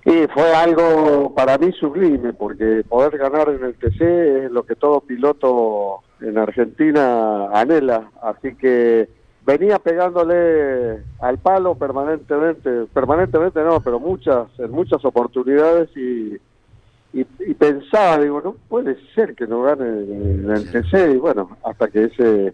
[0.05, 4.75] y fue algo para mí sublime, porque poder ganar en el TC es lo que
[4.75, 8.09] todo piloto en Argentina anhela.
[8.21, 9.07] Así que
[9.45, 16.36] venía pegándole al palo permanentemente, permanentemente no, pero muchas, en muchas oportunidades y,
[17.13, 21.58] y, y pensaba, digo, no puede ser que no gane en el TC y bueno,
[21.63, 22.53] hasta que ese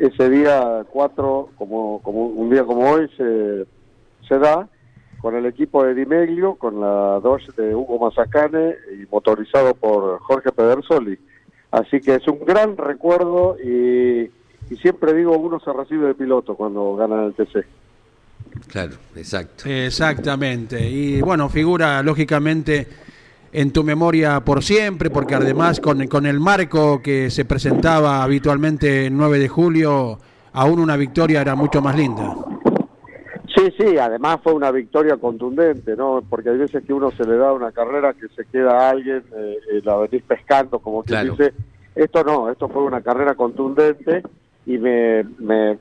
[0.00, 3.66] ese día 4, como, como un día como hoy, se,
[4.26, 4.66] se da
[5.20, 10.18] con el equipo de Di Meglio, con la Dodge de Hugo Mazacane y motorizado por
[10.20, 11.18] Jorge Pedersoli.
[11.70, 14.30] Así que es un gran recuerdo y,
[14.70, 17.64] y siempre digo, uno se recibe de piloto cuando gana el TC.
[18.68, 19.68] Claro, exacto.
[19.68, 20.88] Exactamente.
[20.88, 22.86] Y bueno, figura lógicamente
[23.52, 29.06] en tu memoria por siempre, porque además con, con el marco que se presentaba habitualmente
[29.06, 30.18] el 9 de julio,
[30.52, 32.34] aún una victoria era mucho más linda.
[33.54, 36.22] Sí, sí, además fue una victoria contundente, ¿no?
[36.28, 39.24] Porque hay veces que uno se le da una carrera que se queda a alguien,
[39.36, 41.36] eh, eh, la venís pescando, como quien Claro.
[41.36, 41.52] dice.
[41.96, 44.22] Esto no, esto fue una carrera contundente
[44.66, 45.78] y me, me,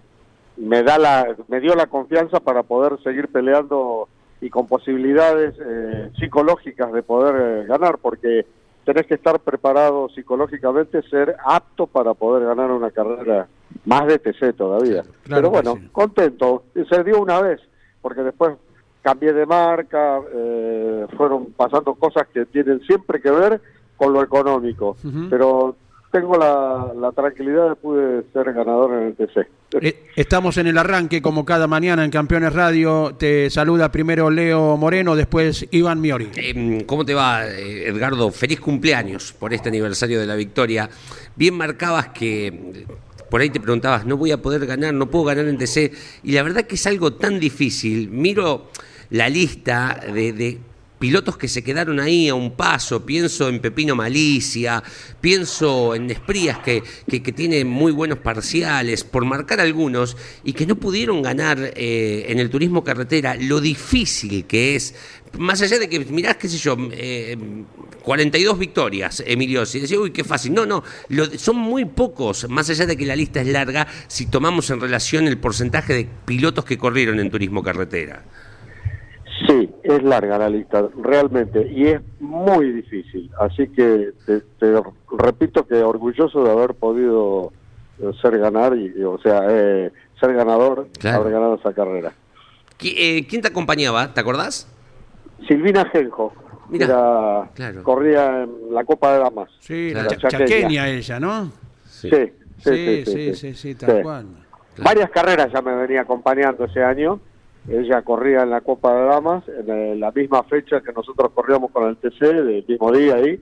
[0.58, 4.08] me, da la, me dio la confianza para poder seguir peleando
[4.42, 8.46] y con posibilidades eh, psicológicas de poder eh, ganar, porque
[8.86, 13.48] tenés que estar preparado psicológicamente, ser apto para poder ganar una carrera
[13.86, 15.04] más de TC todavía.
[15.04, 15.90] Claro Pero que bueno, sí.
[15.92, 16.64] contento.
[16.90, 17.60] Se dio una vez,
[18.02, 18.56] porque después
[19.02, 23.62] cambié de marca, eh, fueron pasando cosas que tienen siempre que ver
[23.98, 24.96] con lo económico.
[25.30, 25.76] Pero
[26.12, 29.48] tengo la, la tranquilidad de pude ser ganador en el TC.
[29.82, 33.16] Eh, Estamos en el arranque, como cada mañana en Campeones Radio.
[33.18, 36.30] Te saluda primero Leo Moreno, después Iván Miori.
[36.36, 38.32] Eh, ¿Cómo te va, eh, Edgardo?
[38.32, 40.90] Feliz cumpleaños por este aniversario de la victoria.
[41.36, 42.86] Bien marcabas que
[43.30, 45.92] por ahí te preguntabas, no voy a poder ganar, no puedo ganar en TC.
[46.24, 48.10] Y la verdad que es algo tan difícil.
[48.10, 48.72] Miro
[49.12, 50.58] la lista de, de
[51.00, 53.06] pilotos que se quedaron ahí a un paso.
[53.06, 54.84] Pienso en Pepino Malicia,
[55.22, 60.76] pienso en Esprías que, que, tiene muy buenos parciales, por marcar algunos, y que no
[60.76, 63.36] pudieron ganar eh, en el turismo carretera.
[63.36, 64.94] Lo difícil que es,
[65.38, 67.38] más allá de que mirás, qué sé yo, eh,
[68.04, 70.54] 42 victorias, Emilio, si decís, uy, qué fácil.
[70.54, 74.26] No, no, lo- son muy pocos, más allá de que la lista es larga, si
[74.26, 78.26] tomamos en relación el porcentaje de pilotos que corrieron en turismo carretera.
[79.50, 83.32] Sí, es larga la lista, realmente, y es muy difícil.
[83.40, 84.80] Así que te, te
[85.18, 87.52] repito que orgulloso de haber podido
[88.00, 91.22] eh, ser ganar, y, y, o sea, eh, ser ganador, Claro.
[91.22, 92.14] haber ganado esa carrera.
[92.80, 94.14] ¿Qui- eh, ¿Quién te acompañaba?
[94.14, 94.68] ¿Te acordás?
[95.48, 96.32] Silvina Genjo,
[96.72, 97.82] era- claro.
[97.84, 99.50] corría en la Copa de Damas.
[99.62, 101.52] Sí, la cha- chaqueña ella, ¿no?
[101.86, 102.32] Sí, Sí.
[102.64, 104.02] sí, Sí, sí, sí, sí, tal Sí.
[104.04, 104.26] cual.
[104.84, 107.20] Varias carreras ya me venía acompañando ese año.
[107.68, 111.72] Ella corría en la Copa de Damas, en eh, la misma fecha que nosotros corríamos
[111.72, 113.40] con el TC, del mismo día ahí,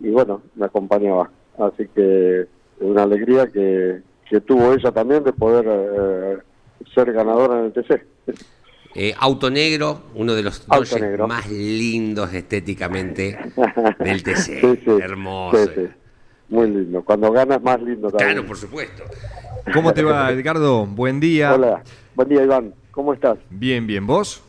[0.00, 1.30] y bueno, me acompañaba.
[1.58, 2.46] Así que
[2.80, 6.38] una alegría que, que tuvo ella también de poder eh,
[6.94, 8.02] ser ganadora en el TC.
[8.94, 10.66] Eh, Auto Negro, uno de los
[11.00, 11.28] Negro.
[11.28, 13.38] más lindos estéticamente
[14.00, 14.60] del TC.
[14.60, 14.90] Sí, sí.
[15.00, 15.58] Hermoso.
[15.58, 15.88] Sí, sí.
[16.48, 17.04] Muy lindo.
[17.04, 18.32] Cuando ganas, más lindo también.
[18.32, 19.04] Claro, por supuesto.
[19.72, 20.86] ¿Cómo te va, Edgardo?
[20.86, 21.54] Buen día.
[21.54, 21.82] Hola.
[22.16, 22.74] Buen día, Iván.
[23.00, 23.38] ¿Cómo estás?
[23.48, 24.06] Bien, bien.
[24.06, 24.42] ¿Vos?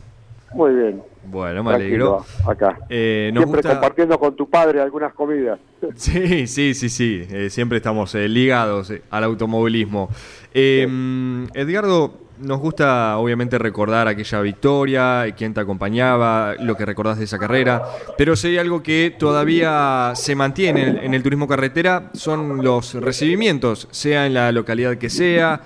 [0.52, 1.02] Muy bien.
[1.24, 2.22] Bueno, me alegro.
[2.46, 2.76] Acá.
[2.90, 5.58] Eh, nos Siempre gusta- compartiendo con tu padre algunas comidas.
[5.96, 7.26] Sí, sí, sí, sí.
[7.30, 10.10] Eh, siempre estamos eh, ligados eh, al automovilismo.
[10.54, 17.24] Mm, Edgardo, nos gusta obviamente recordar aquella victoria, quién te acompañaba, lo que recordás de
[17.24, 17.82] esa carrera,
[18.18, 22.92] pero si hay algo que todavía se mantiene en, en el turismo carretera son los
[22.92, 25.62] recibimientos, sea en la localidad que sea.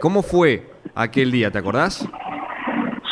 [0.00, 2.06] ¿Cómo fue aquel día, te acordás?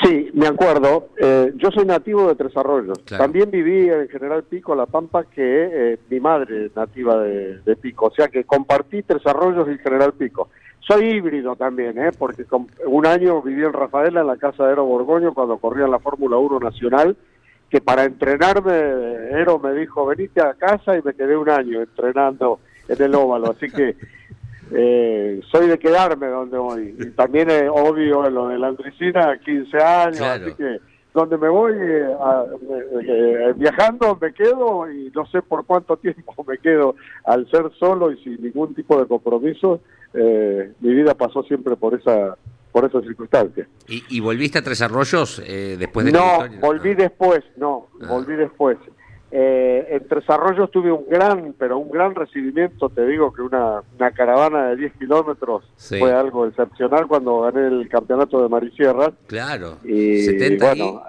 [0.05, 1.09] Sí, me acuerdo.
[1.19, 2.99] Eh, yo soy nativo de Tres Arroyos.
[3.01, 3.25] Claro.
[3.25, 7.77] También viví en General Pico, La Pampa, que eh, mi madre es nativa de, de
[7.77, 8.07] Pico.
[8.07, 10.49] O sea que compartí Tres Arroyos y General Pico.
[10.81, 12.11] Soy híbrido también, ¿eh?
[12.17, 15.87] porque con- un año viví en Rafaela, en la casa de Ero Borgoño, cuando corría
[15.89, 17.17] la Fórmula 1 Nacional,
[17.69, 18.73] que para entrenarme,
[19.33, 23.51] Ero me dijo, venite a casa y me quedé un año entrenando en el óvalo.
[23.51, 23.97] Así que
[24.73, 26.95] eh, soy de quedarme donde voy.
[26.99, 30.47] Y también es obvio en lo de la Andricina, 15 años, Claro.
[30.47, 30.79] así que
[31.15, 32.45] donde me voy eh, a-
[33.03, 38.13] eh, viajando me quedo y no sé por cuánto tiempo me quedo al ser solo
[38.13, 39.81] y sin ningún tipo de compromiso.
[40.15, 42.37] eh, mi vida pasó siempre por esa
[42.73, 43.67] por esa circunstancia.
[43.89, 46.59] ¿Y, y volviste a Tres Arroyos eh, después de No, victoria?
[46.61, 48.07] volví después, no, Ah.
[48.11, 48.77] volví después.
[49.31, 53.83] Eh, en Tres Arroyos tuve un gran, pero un gran recibimiento, te digo que una,
[53.99, 55.99] una caravana de 10 kilómetros Sí.
[55.99, 59.13] fue algo excepcional cuando gané el campeonato de Marisierra.
[59.27, 59.79] Claro.
[59.85, 61.03] Y 70 bueno,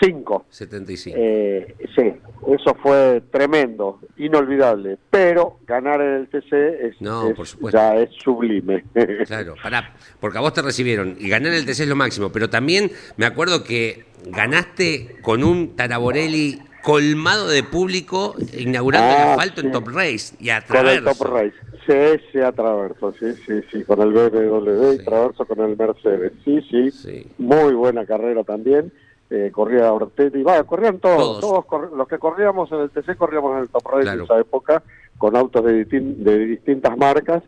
[0.00, 0.46] 5.
[0.50, 1.16] y 75.
[1.20, 2.12] Eh, sí,
[2.48, 4.98] eso fue tremendo, inolvidable.
[5.10, 7.78] Pero ganar en el TC es, No, es- por supuesto.
[7.78, 8.84] ya es sublime.
[9.28, 12.50] Claro, pará, porque a vos te recibieron y ganar el TC es lo máximo, pero
[12.50, 19.60] también me acuerdo que ganaste con un Taraborelli colmado de público inaugurando el Ah, asfalto
[19.62, 19.72] en.
[19.72, 21.02] Top Race y a Con el.
[21.04, 21.54] Top Race.
[21.86, 25.04] Sí, sí, a Traverso, sí, sí, sí, con el BMW y Sí.
[25.04, 26.32] Traverso con el Mercedes.
[26.44, 27.26] Sí, sí, Sí.
[27.38, 28.92] muy buena carrera también.
[29.30, 31.40] Eh, corría Ortetti, va, corrían todos, Todos.
[31.40, 34.18] todos, cor- los que corríamos en el TC corríamos en el Top Race Claro.
[34.20, 34.82] en esa época,
[35.18, 37.42] con autos de, distin- de distintas marcas.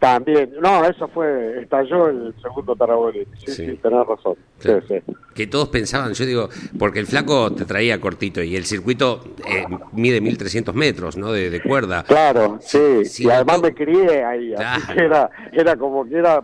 [0.00, 3.26] También, no, eso fue, estalló el segundo Taraborelli.
[3.38, 3.66] Sí, Sí.
[3.66, 4.34] sí, tenés razón.
[4.58, 4.82] Claro.
[4.88, 5.12] Sí, sí.
[5.34, 9.66] Que todos pensaban, yo digo, porque el flaco te traía cortito y el circuito eh,
[9.92, 11.30] mide 1300 metros, ¿no?
[11.32, 12.02] De, de cuerda.
[12.04, 14.94] Claro, sí, sí, y además me crié ahí, así Claro.
[14.94, 16.42] que era, era como que era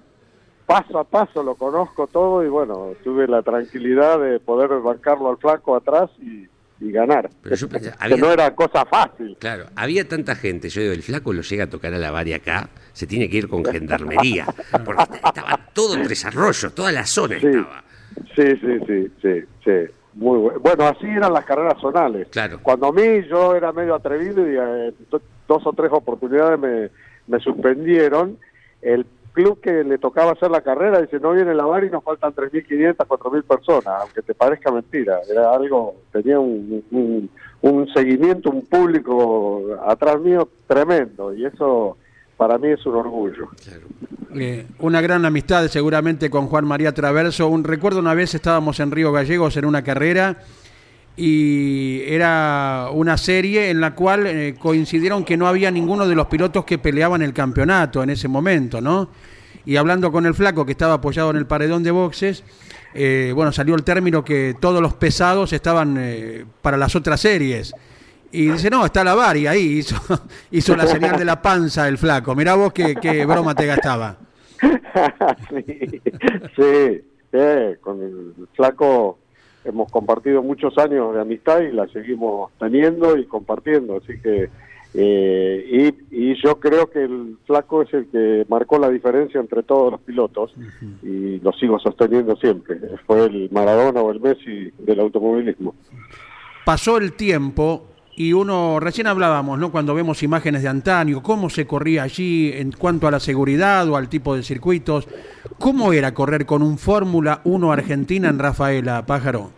[0.66, 5.38] paso a paso, lo conozco todo y bueno, tuve la tranquilidad de poder bancarlo al
[5.38, 6.47] flaco atrás y,
[6.81, 7.31] y ganar.
[7.43, 9.37] Pero yo pensé, que no era cosa fácil.
[9.39, 12.37] Claro, había tanta gente, yo digo, el flaco lo llega a tocar a la varia
[12.37, 14.47] acá, se tiene que ir con gendarmería,
[14.85, 17.47] porque est- estaba todo Tres Arroyos, toda la zona Sí.
[17.47, 17.85] estaba.
[18.35, 19.71] Sí, sí, sí, sí, sí.
[20.15, 20.61] muy bueno.
[20.61, 22.29] Bueno, así eran las carreras zonales.
[22.31, 22.61] Claro.
[22.62, 26.91] Cuando a mí yo era medio atrevido y eh, do- dos o tres oportunidades me,
[27.27, 28.39] me suspendieron,
[28.83, 29.05] el
[29.37, 32.35] club que le tocaba hacer la carrera dice, no viene la VAR y nos faltan
[32.35, 35.18] 3.500, 4.000 personas, aunque te parezca mentira.
[35.31, 41.99] Era algo, tenía un, un, un seguimiento, un público atrás mío tremendo y eso
[42.38, 43.51] para mí es un orgullo.
[44.35, 47.46] Eh, una gran amistad seguramente con Juan María Traverso.
[47.49, 50.38] Un recuerdo una vez estábamos en Río Gallegos en una carrera
[51.16, 56.27] y era una serie en la cual eh, coincidieron que no había ninguno de los
[56.27, 59.09] pilotos que peleaban el campeonato en ese momento, ¿no?
[59.66, 62.44] Y hablando con el flaco que estaba apoyado en el paredón de boxes,
[62.94, 67.74] eh, bueno, salió el término que todos los pesados estaban eh, para las otras series.
[68.31, 69.96] Y dice, no, está la VAR y ahí hizo,
[70.50, 72.35] hizo la señal de la panza el flaco.
[72.35, 74.16] Mirá vos qué, broma te gastaba.
[75.50, 77.02] sí,
[77.33, 79.18] sí, con el flaco
[79.64, 84.48] hemos compartido muchos años de amistad y la seguimos teniendo y compartiendo, así que
[84.94, 89.62] eh, y, y yo creo que el flaco es el que marcó la diferencia entre
[89.62, 90.55] todos los pilotos
[91.03, 92.79] y lo sigo sosteniendo siempre.
[93.07, 95.75] Fue el Maradona o el Messi del automovilismo.
[96.64, 97.87] Pasó el tiempo
[98.18, 99.70] y uno, recién hablábamos, ¿no?
[99.70, 103.96] Cuando vemos imágenes de antaño, cómo se corría allí en cuanto a la seguridad o
[103.96, 105.07] al tipo de circuitos.
[105.59, 109.51] ¿Cómo era correr con un Fórmula 1 Argentina en Rafaela, Pájaro?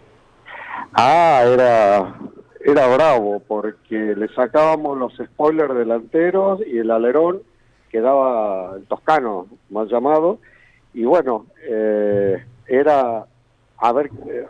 [0.92, 2.18] Ah, era,
[2.64, 7.42] era bravo porque le sacábamos los spoilers delanteros y el alerón
[7.90, 10.38] quedaba el toscano, mal llamado,
[10.92, 13.24] y bueno, eh, era,
[13.78, 14.46] a ver, eh,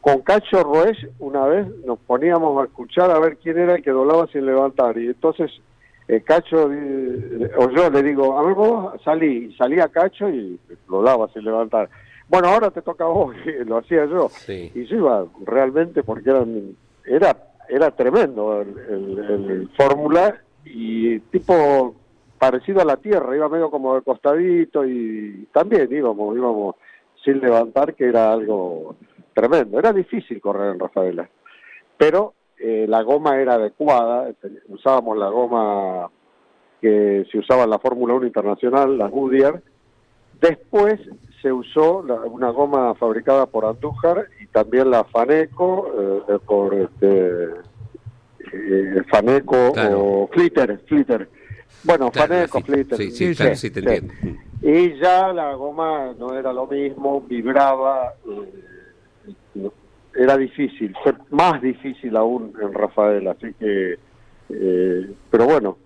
[0.00, 3.90] con Cacho Roes una vez nos poníamos a escuchar a ver quién era el que
[3.90, 5.50] doblaba sin levantar, y entonces
[6.06, 10.58] eh, Cacho, eh, o yo le digo, a ver vos, salí, y salía Cacho y
[10.86, 11.88] doblaba sin levantar.
[12.28, 13.34] Bueno, ahora te toca a vos,
[13.66, 14.28] lo hacía yo.
[14.28, 14.70] Sí.
[14.74, 17.36] Y yo iba realmente porque eran, era,
[17.68, 21.94] era tremendo el, Fórmula y tipo
[22.38, 26.76] parecido a la Tierra, iba medio como de costadito y también íbamos, íbamos
[27.24, 28.96] sin levantar, que era algo
[29.32, 29.78] tremendo.
[29.78, 31.28] Era difícil correr en Rafaela,
[31.96, 34.30] pero eh, la goma era adecuada,
[34.68, 36.10] usábamos la goma
[36.80, 39.62] que se usaba en la Fórmula 1 internacional, la Goodyear,
[40.40, 41.00] Después
[41.44, 46.72] se usó la- una goma fabricada por Andújar y también la Faneco eh, eh, por
[46.72, 47.44] este,
[48.50, 50.00] eh, Faneco Claro.
[50.02, 51.28] o Flitter, Flitter.
[51.82, 52.96] Bueno, Claro, Faneco, sí, Flitter.
[52.98, 54.14] sí, sí, claro, sí, te entiendo.
[54.62, 59.68] Y ya la goma no era lo mismo, vibraba, eh,
[60.16, 63.98] era difícil, fue más difícil aún en Rafael, así que,
[65.30, 65.76] pero bueno,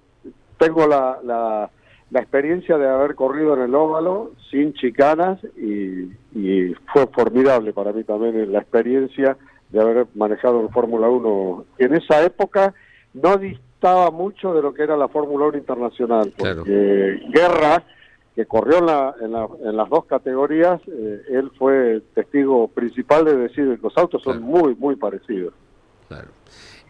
[0.57, 1.69] tengo la, la,
[2.11, 7.93] la experiencia de haber corrido en el óvalo sin chicanas y, y fue formidable para
[7.93, 9.37] mí también la experiencia
[9.71, 11.65] de haber manejado en Fórmula 1.
[11.79, 12.73] En esa época
[13.13, 16.61] no distaba mucho de lo que era la Fórmula 1 internacional, Claro.
[16.61, 17.83] porque Guerra,
[18.35, 23.27] que corrió en, la- en, la- en las dos categorías, eh, él fue testigo principal
[23.27, 25.53] de decir que los autos son muy, muy parecidos.
[26.09, 26.29] Claro.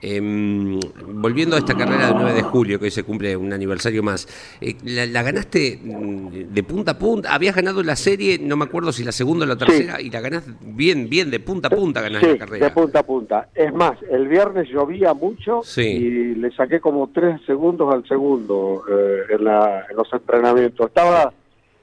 [0.00, 0.78] Em,
[1.14, 4.28] volviendo a esta carrera del 9 de julio, que hoy se cumple un aniversario más,
[4.61, 7.34] eh, la, la ganaste mm, de punta a punta?
[7.34, 10.20] Habías ganado la serie, no me acuerdo si la segunda o la tercera, y la
[10.20, 12.66] ganás bien, bien, de punta a punta ganás Sí, la carrera.
[12.66, 13.48] de punta a punta.
[13.54, 15.82] Es más, el viernes llovía mucho Sí.
[15.82, 20.87] y le saqué como tres segundos al segundo eh, en, la- en los entrenamientos.
[20.87, 21.32] Estaba,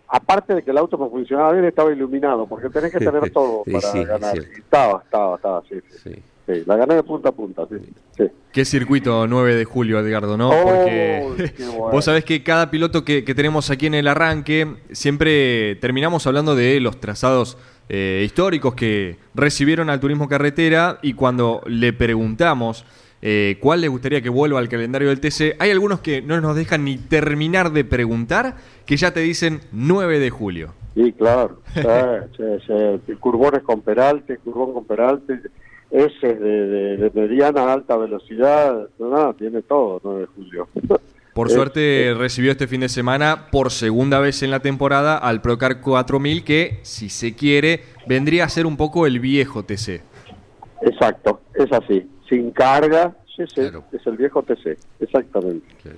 [0.08, 3.82] aparte de que el auto funcionaba bien, estaba iluminado, porque tenés que tener todo para
[3.82, 4.38] sí, ganar.
[4.38, 6.16] estaba, estaba, estaba, sí, sí, Sí.
[6.48, 6.64] Sí.
[6.66, 7.76] La gané de punta a punta, sí.
[8.18, 8.24] sí.
[8.52, 10.50] Qué circuito 9 de julio, Edgardo, ¿no?
[10.50, 11.92] Oh, Porque bueno.
[11.92, 16.56] vos sabés que cada piloto que, que tenemos aquí en el arranque, siempre terminamos hablando
[16.56, 22.84] de los trazados eh, históricos que recibieron al turismo carretera y cuando le preguntamos
[23.22, 26.56] eh, cuál le gustaría que vuelva al calendario del TC, hay algunos que no nos
[26.56, 28.56] dejan ni terminar de preguntar,
[28.86, 30.74] que ya te dicen 9 de julio.
[30.96, 31.62] Sí, claro.
[32.38, 32.74] Sí, sí,
[33.06, 33.14] sí.
[33.16, 35.42] Curbones con peralte, curbón con peralte,
[35.96, 40.68] ese de, de, de mediana a alta velocidad, no, tiene todo, 9 de julio.
[41.34, 42.14] Por Eh, suerte eh.
[42.14, 46.80] recibió este fin de semana por segunda vez en la temporada al Procar 4000 que,
[46.84, 50.02] si se quiere, vendría a ser un poco el viejo TC.
[50.82, 52.08] Exacto, es así.
[52.30, 53.84] Sin carga, sí, sí, Claro.
[53.92, 55.66] es el viejo TC, exactamente.
[55.84, 55.98] Claro.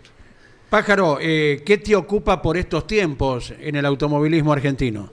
[0.71, 5.09] Pájaro, eh, ¿qué te ocupa por estos tiempos en el automovilismo argentino?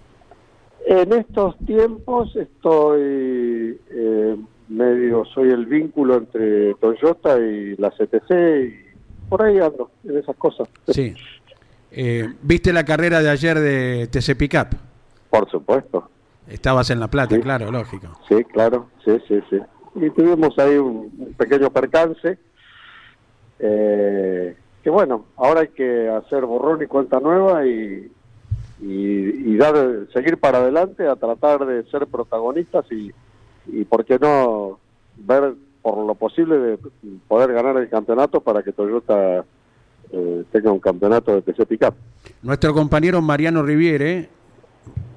[0.86, 4.36] En estos tiempos estoy eh,
[4.68, 10.36] medio, soy el vínculo entre Toyota y la CTC y por ahí ando en esas
[10.36, 10.68] cosas.
[10.88, 11.14] Sí.
[11.96, 14.66] Eh, ¿Viste la carrera de ayer de TC Pickup?
[15.30, 16.10] Por supuesto.
[16.48, 17.40] Estabas en La Plata, Sí.
[17.40, 18.08] claro, lógico.
[18.28, 19.60] Sí, claro, sí, sí, sí.
[19.94, 22.36] y tuvimos ahí un, un pequeño percance.
[23.60, 28.10] Eh, que bueno, ahora hay que hacer borrón y cuenta nueva y,
[28.82, 29.74] y, y dar,
[30.12, 33.12] seguir para adelante a tratar de ser protagonistas y,
[33.66, 34.78] y por qué no
[35.16, 36.78] ver por lo posible de
[37.28, 39.44] poder ganar el campeonato para que Toyota
[40.10, 41.94] eh, tenga un campeonato de TC Pickup.
[42.42, 44.28] Nuestro compañero Mariano Riviere,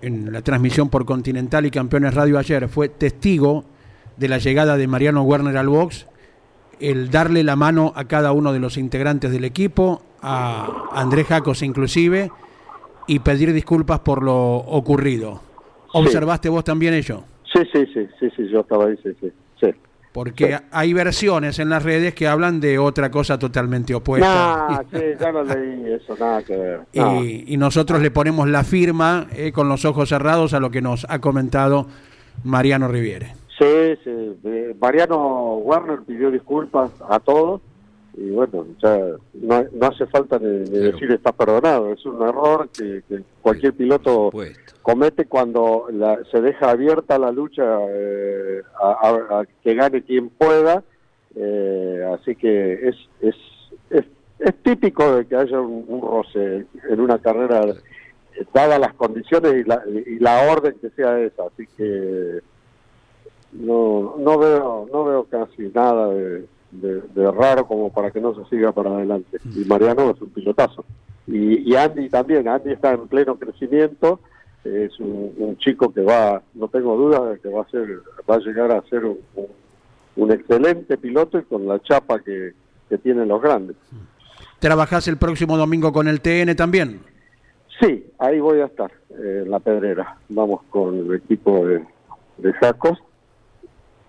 [0.01, 3.63] en la transmisión por Continental y Campeones Radio ayer, fue testigo
[4.17, 6.07] de la llegada de Mariano Werner al box,
[6.79, 11.61] el darle la mano a cada uno de los integrantes del equipo, a Andrés Jacos
[11.61, 12.31] inclusive,
[13.07, 15.41] y pedir disculpas por lo ocurrido.
[15.93, 17.23] ¿Observaste vos también ello?
[17.57, 19.31] Sí, sí, sí, sí, sí, yo estaba ahí, sí, sí.
[19.59, 19.67] sí.
[20.13, 20.63] Porque Sí.
[20.71, 24.67] hay versiones en las redes que hablan de otra cosa totalmente opuesta.
[24.69, 26.79] Nah, sí, ya no leí eso, nada que ver.
[26.93, 27.23] no.
[27.23, 30.81] y, y nosotros le ponemos la firma eh, con los ojos cerrados a lo que
[30.81, 31.87] nos ha comentado
[32.43, 33.33] Mariano Riviere.
[33.59, 34.37] Sí, sí.
[34.43, 37.61] eh, Mariano Warner pidió disculpas a todos
[38.18, 38.97] y bueno, ya
[39.34, 40.91] no, no hace falta ni, ni Claro.
[40.91, 41.93] decir está perdonado.
[41.93, 44.32] Es un error que, que cualquier piloto
[44.82, 50.30] comete cuando la- se deja abierta la lucha eh, a, a- a que gane quien
[50.30, 50.84] pueda.
[51.36, 53.36] eh, así que es, es,
[53.91, 54.05] es,
[54.39, 57.61] es típico de que haya un, un roce en una carrera,
[58.53, 61.43] dadas las condiciones y la, y la orden que sea esa.
[61.53, 62.39] Así que
[63.51, 68.34] no, no veo no veo casi nada de, de- de raro como para que no
[68.36, 69.38] se siga para adelante.
[69.55, 70.86] Y Mariano es un pilotazo.
[71.28, 74.20] Y, y Andy también, Andy está en pleno crecimiento,
[74.63, 77.99] es un, un chico que va, no tengo duda de que va a ser,
[78.30, 79.47] va a llegar a ser un, un-
[80.18, 82.53] un excelente piloto y con la chapa que,
[82.89, 83.76] que tienen los grandes.
[84.59, 87.01] ¿Trabajás el próximo domingo con el TN también?
[87.80, 90.18] Sí, ahí voy a estar, eh, en la pedrera.
[90.30, 91.86] Vamos con el equipo de,
[92.38, 92.97] de Jacos,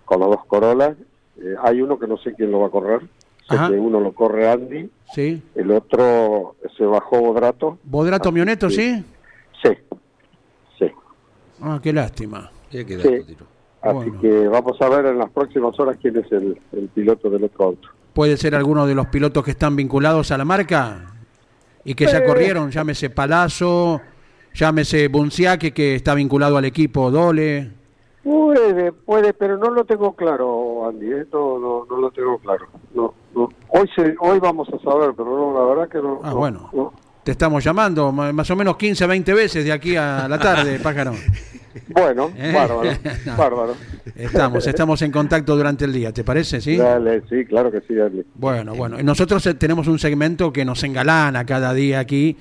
[0.06, 0.96] con los dos Corolas.
[1.40, 3.00] Eh, hay uno que no sé quién lo va a correr.
[3.48, 3.68] Sé Ajá.
[3.68, 5.42] que uno lo corre Andy, Sí.
[5.54, 7.78] el otro se bajó Bodrato.
[7.84, 9.02] ¿Bodrato Mioneto, sí?
[9.62, 9.70] Sí,
[10.78, 10.86] sí.
[11.62, 12.50] Ah, qué lástima.
[12.70, 13.36] Qué Sí.
[13.80, 14.20] Así Bueno.
[14.20, 17.64] que vamos a ver en las próximas horas quién es el, el piloto del otro
[17.66, 17.88] auto.
[18.12, 21.14] ¿Puede ser alguno de los pilotos que están vinculados a la marca?
[21.84, 22.24] Y que ya Eh.
[22.26, 24.00] corrieron, llámese Palazzo,
[24.52, 27.70] llámese Bunciaque, que está vinculado al equipo Dole.
[28.28, 31.12] Puede, puede, pero no lo tengo claro, Andy.
[31.12, 32.66] Esto no, no lo tengo claro.
[32.94, 33.48] No, no.
[33.68, 36.20] Hoy se, hoy vamos a saber, pero no, la verdad que no.
[36.22, 36.68] Ah, no, bueno.
[36.74, 36.92] no.
[37.24, 40.78] Te estamos llamando ma- más o menos 15, 20 veces de aquí a la tarde,
[40.82, 41.12] pájaro.
[41.88, 42.52] Bueno, Eh.
[42.54, 42.90] bárbaro,
[43.26, 43.36] No.
[43.36, 43.74] bárbaro.
[44.14, 46.60] Estamos, estamos en contacto durante el día, ¿te parece?
[46.60, 46.76] ¿Sí?
[46.76, 48.24] Dale, sí, claro que sí, Andy.
[48.34, 48.98] Bueno, bueno.
[49.02, 52.36] Nosotros eh, tenemos un segmento que nos engalana cada día aquí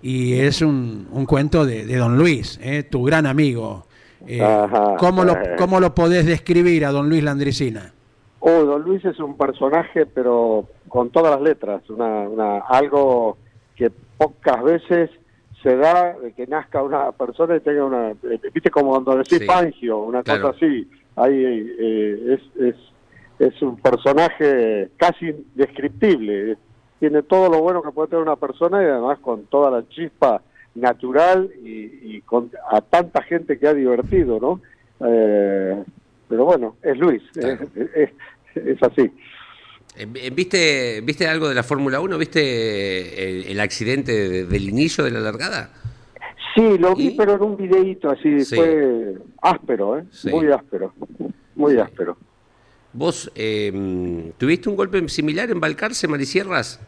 [0.00, 2.84] y es un, un cuento de, de Don Luis, ¿eh?
[2.84, 3.84] tu gran amigo.
[4.26, 4.96] Eh, Ajá.
[4.98, 7.92] ¿cómo, lo, ¿Cómo lo podés describir a Don Luis Landricina?
[8.40, 13.36] Oh, Don Luis es un personaje, pero con todas las letras, una, una, algo
[13.74, 15.10] que pocas veces
[15.62, 19.38] se da de que nazca una persona y tenga una, eh, viste como cuando decís
[19.38, 19.46] Sí.
[19.46, 20.42] Fangio, una Claro.
[20.52, 21.34] cosa así, ahí
[21.78, 22.76] eh, es, es,
[23.38, 26.58] es un personaje casi indescriptible, Es-
[26.98, 30.40] tiene todo lo bueno que puede tener una persona y además con toda la chispa
[30.76, 34.60] natural y, y con a tanta gente que ha divertido, ¿no?
[35.08, 35.82] Eh,
[36.28, 37.66] pero bueno, es Luis, Claro.
[37.74, 37.88] es,
[38.54, 39.02] es- es así.
[39.98, 42.16] Eh, eh, ¿Viste, ¿Viste algo de la Fórmula 1?
[42.18, 45.70] ¿Viste el, el accidente de- del inicio de la largada?
[46.54, 47.16] Sí, lo vi, ¿Y?
[47.16, 48.56] pero en un videíto así, Sí.
[48.56, 50.04] fue áspero, ¿eh?
[50.10, 50.30] Sí.
[50.30, 50.94] Muy áspero,
[51.54, 51.78] muy Sí.
[51.78, 52.16] áspero.
[52.94, 56.80] ¿Vos eh, tuviste un golpe similar en Balcarce, Marisierras?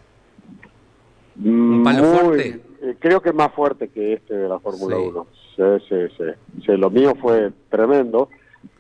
[1.45, 2.61] ¿Un palo Muy- fuerte?
[2.83, 5.03] Eh, creo que más fuerte que este de la Fórmula Sí.
[5.09, 5.27] 1.
[5.57, 6.25] Sí, sí, sí,
[6.67, 8.29] Sí, Lo mío fue tremendo.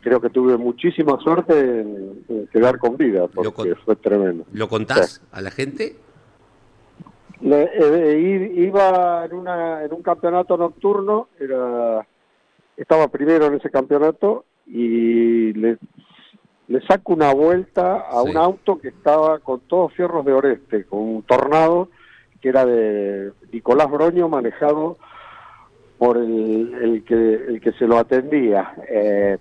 [0.01, 4.45] Creo que tuve muchísima suerte en, en quedar con vida, porque con- fue tremendo.
[4.53, 5.97] ¿Lo contás a la gente?
[7.41, 12.07] Le- eh, iba en, una, en un campeonato nocturno, era,
[12.77, 15.79] estaba primero en ese campeonato y le,
[16.67, 18.31] le saco una vuelta a Sí.
[18.31, 21.89] un auto que estaba con todos fierros de Oreste, con un tornado
[22.41, 24.97] que era de Nicolás Broño manejado
[25.99, 29.39] por el, el que el que se lo atendía, eh,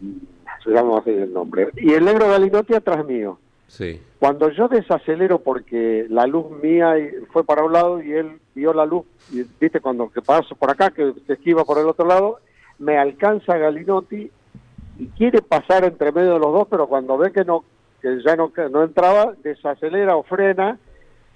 [0.64, 3.40] se llama así el nombre, y el negro Galinotti atrás mío.
[3.68, 4.02] Sí.
[4.18, 6.96] Cuando yo desacelero porque la luz mía
[7.32, 10.72] fue para un lado y él vio la luz, y viste cuando que paso por
[10.72, 12.40] acá, que se esquiva por el otro lado,
[12.80, 14.32] me alcanza Galinotti
[15.00, 17.64] y quiere pasar entre medio de los dos, pero cuando ve que no
[18.02, 20.78] que ya no, que no entraba, desacelera o frena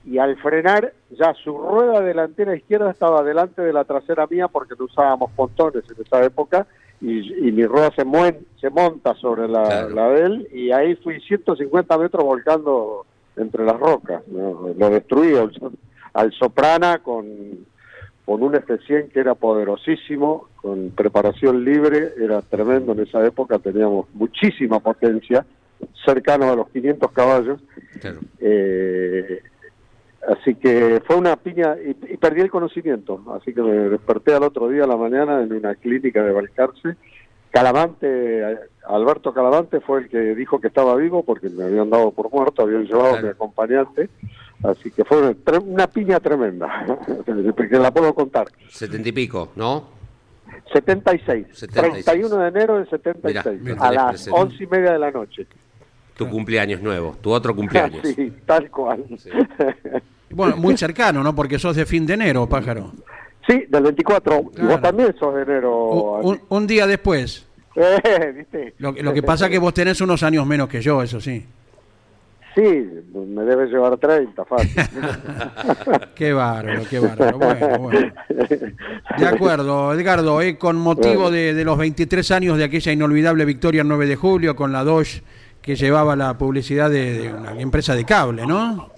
[0.06, 4.74] y al frenar ya su rueda delantera izquierda estaba delante de la trasera mía porque
[4.78, 6.66] no usábamos pontones en esa época
[7.00, 9.90] y, y mi rueda se, muen- se monta sobre la, Claro.
[9.90, 13.06] la de él y ahí fui 150 metros volcando
[13.38, 14.24] entre las rocas.
[14.28, 14.70] ¿no?
[14.78, 15.52] Lo destruí al,
[16.14, 17.26] al Soprana con,
[18.26, 24.08] con un F100 que era poderosísimo, con preparación libre, era tremendo en esa época, teníamos
[24.14, 25.46] muchísima potencia,
[26.06, 27.60] cercano a los 500 caballos.
[28.00, 28.20] Claro.
[28.40, 29.42] Eh,
[30.28, 33.24] así que fue una piña y, y perdí el conocimiento.
[33.40, 36.96] Así que me desperté al otro día a la mañana en una clínica de Balcarce.
[37.52, 38.58] Calavante,
[38.88, 42.62] Alberto Calavante fue el que dijo que estaba vivo porque me habían dado por muerto,
[42.62, 44.10] habían llevado a mi acompañante.
[44.64, 46.86] Así que fue una, piña tremenda,
[47.26, 48.48] que la puedo contar.
[48.70, 50.02] Setenta y pico, ¿no?
[50.72, 52.06] 76, 76.
[52.06, 55.48] 31 de enero del 76, Mirá, mirá, a las once y media de la noche.
[56.26, 58.02] Tu cumpleaños nuevo, tu otro cumpleaños.
[58.16, 59.04] Sí, tal cual.
[60.34, 61.36] Bueno, muy cercano, ¿no?
[61.36, 62.94] Porque sos de fin de enero, pájaro.
[63.46, 64.40] Sí, del 24.
[64.40, 64.70] Y Claro.
[64.70, 65.88] vos también sos de enero.
[65.90, 67.46] Un, un- un día después.
[67.76, 68.74] Eh, ¿viste?
[68.80, 71.20] Lo, que- lo que pasa es que vos tenés unos años menos que yo, eso
[71.22, 71.46] sí.
[72.54, 72.62] Sí,
[73.14, 74.72] me debes llevar 30, fácil.
[76.16, 77.38] Qué bárbaro, qué bárbaro.
[77.38, 78.14] Bueno, bueno.
[79.18, 81.32] De acuerdo, Edgardo, eh, con motivo Bueno.
[81.32, 84.84] de, de los 23 años de aquella inolvidable victoria el 9 de julio con la
[84.84, 85.24] Dodge
[85.62, 88.90] que llevaba la publicidad de, de una empresa de cable, ¿no?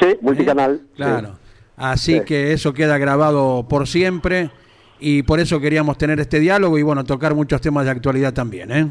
[0.00, 0.80] sí, multicanal.
[0.96, 1.38] Claro.
[1.76, 2.24] Así Sí.
[2.24, 4.50] que eso queda grabado por siempre
[4.98, 8.70] y por eso queríamos tener este diálogo y bueno, tocar muchos temas de actualidad también,
[8.72, 8.90] ¿eh?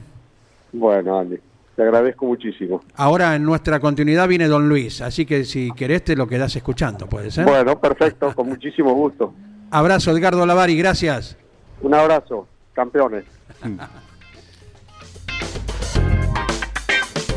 [0.71, 1.37] Bueno, Andy,
[1.75, 2.81] te agradezco muchísimo.
[2.95, 7.07] Ahora en nuestra continuidad viene Don Luis, así que si querés te lo quedás escuchando,
[7.07, 7.45] ¿puede ser?
[7.45, 9.33] Bueno, perfecto, con muchísimo gusto.
[9.71, 11.37] Abrazo, Edgardo Lavari, gracias.
[11.81, 13.23] Un abrazo, campeones.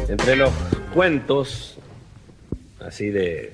[0.08, 0.50] Entre los
[0.92, 1.78] cuentos,
[2.80, 3.52] así de,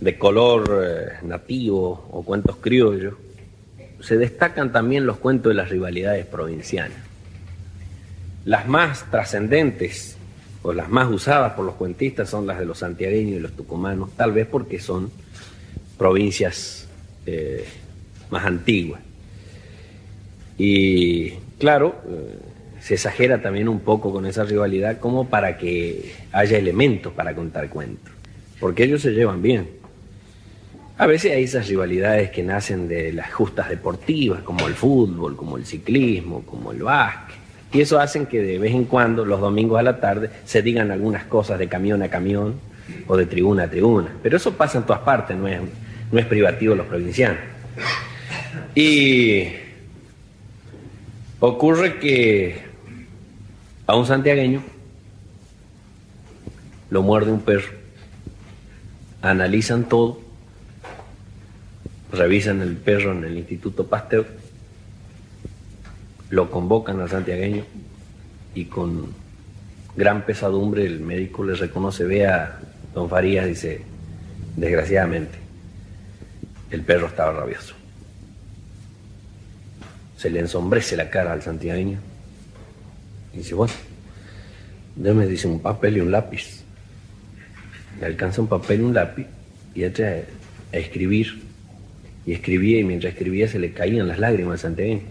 [0.00, 3.14] de color eh, nativo o cuentos criollos,
[4.00, 6.98] se destacan también los cuentos de las rivalidades provincianas.
[8.44, 10.16] Las más trascendentes
[10.62, 14.10] o las más usadas por los cuentistas son las de los santiagueños y los tucumanos,
[14.16, 15.10] tal vez porque son
[15.96, 16.88] provincias
[17.26, 17.64] eh,
[18.30, 19.00] más antiguas.
[20.58, 22.38] Y claro, eh,
[22.86, 27.68] se exagera también un poco con esa rivalidad como para que haya elementos para contar
[27.68, 28.12] cuentos,
[28.60, 29.68] porque ellos se llevan bien.
[30.96, 35.56] A veces hay esas rivalidades que nacen de las justas deportivas, como el fútbol, como
[35.56, 37.34] el ciclismo, como el básquet,
[37.72, 40.92] y eso hacen que de vez en cuando, los domingos a la tarde, se digan
[40.92, 42.54] algunas cosas de camión a camión
[43.08, 44.14] o de tribuna a tribuna.
[44.22, 45.58] Pero eso pasa en todas partes, no es,
[46.12, 47.40] no es privativo los provincianos.
[48.76, 49.48] Y
[51.40, 52.66] ocurre que
[53.86, 54.62] a un santiagueño
[56.90, 57.72] lo muerde un perro,
[59.22, 60.20] analizan todo,
[62.12, 64.26] revisan el perro en el Instituto Pasteur,
[66.30, 67.64] lo convocan al santiagueño
[68.54, 69.06] y con
[69.96, 72.60] gran pesadumbre el médico le reconoce, ve a
[72.94, 73.82] don Farías, dice,
[74.56, 75.38] desgraciadamente,
[76.70, 77.74] el perro estaba rabioso.
[80.16, 81.98] Se le ensombrece la cara al santiagueño
[83.36, 83.74] y dice, bueno,
[84.96, 86.64] déme, dice, un papel y un lápiz.
[88.00, 89.26] Le alcanza un papel y un lápiz
[89.74, 91.42] y entra a, a escribir.
[92.24, 95.02] Y escribía y mientras escribía se le caían las lágrimas al santiagueño.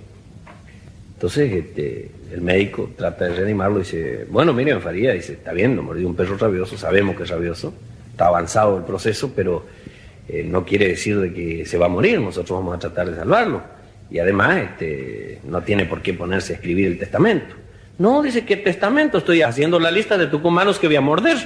[1.13, 5.75] Entonces este, el médico trata de reanimarlo y dice, bueno, don Faría, dice, está bien,
[5.75, 7.73] lo mordió un perro rabioso, sabemos que es rabioso,
[8.11, 9.65] está avanzado el proceso, pero
[10.27, 13.15] eh, no quiere decir de que se va a morir, nosotros vamos a tratar de
[13.15, 13.63] salvarlo.
[14.09, 17.55] Y además este, no tiene por qué ponerse a escribir el testamento.
[17.97, 21.37] No, dice que testamento, estoy haciendo la lista de tucumanos que voy a morder.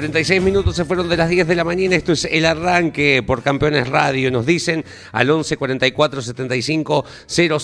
[0.00, 1.94] 46 minutos se fueron de las 10 de la mañana.
[1.94, 4.30] Esto es el arranque por Campeones Radio.
[4.30, 4.82] Nos dicen
[5.12, 7.58] al 11 44 75 000.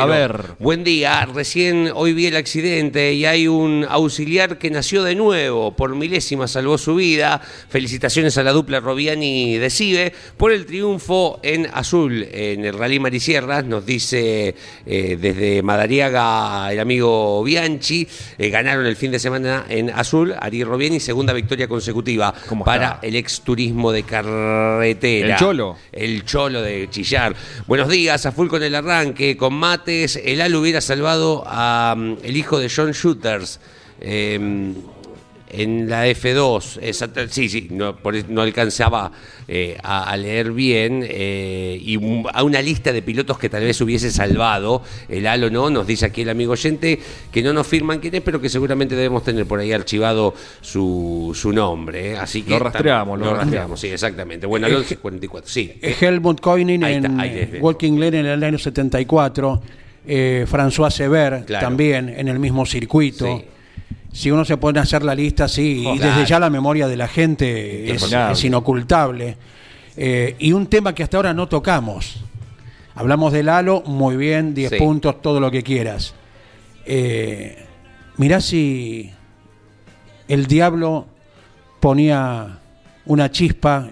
[0.00, 0.40] A ver.
[0.58, 1.24] Buen día.
[1.32, 5.76] Recién hoy vi el accidente y hay un auxiliar que nació de nuevo.
[5.76, 7.40] Por milésima salvó su vida.
[7.68, 12.98] Felicitaciones a la dupla Robiani de Cibe por el triunfo en azul en el Rally
[12.98, 13.64] Marisierras.
[13.64, 18.08] Nos dice eh, desde Madariaga el amigo Bianchi.
[18.38, 20.34] Eh, ganaron el fin de semana en azul.
[20.36, 23.06] Ari Robiani, segunda victoria consecutiva ¿Cómo para está?
[23.06, 25.34] el ex turismo de carretera.
[25.34, 25.76] El Cholo.
[25.92, 27.34] El Cholo de Chillar.
[27.66, 30.16] Buenos días, a full con el arranque, con mates.
[30.22, 33.60] El Al hubiera salvado a mm, el hijo de John Shooters.
[34.00, 34.72] eh,
[35.56, 39.12] en la F2, exacto, sí, sí, no, por no alcanzaba
[39.48, 43.62] eh, a, a leer bien eh, y un- a una lista de pilotos que tal
[43.64, 45.70] vez hubiese salvado el halo, ¿no?
[45.70, 46.98] Nos dice aquí el amigo oyente
[47.32, 51.32] que no nos firman quién es, pero que seguramente debemos tener por ahí archivado su,
[51.34, 52.16] su nombre, ¿eh?
[52.16, 53.78] así que Lo rastreamos, lo lo rastreamos.
[53.80, 54.46] sí, exactamente.
[54.46, 55.72] Bueno, al 11 44, sí.
[55.82, 57.58] Eh, Helmut Koenig está, en ahí.
[57.60, 59.62] Walking Lane en el año 74,
[60.06, 61.66] eh, François Sever Claro.
[61.66, 63.26] también en el mismo circuito.
[63.38, 63.44] Sí.
[64.14, 66.12] Si uno se pone a hacer la lista, sí, y Claro.
[66.16, 69.36] desde ya la memoria de la gente es, inocultable.
[69.96, 72.20] Eh, y un tema que hasta ahora no tocamos.
[72.94, 74.76] Hablamos del halo, muy bien, 10 Sí.
[74.76, 76.14] puntos, todo lo que quieras.
[76.86, 77.66] Eh,
[78.16, 79.10] mirá si
[80.28, 81.06] el diablo
[81.80, 82.60] ponía
[83.06, 83.88] una chispa,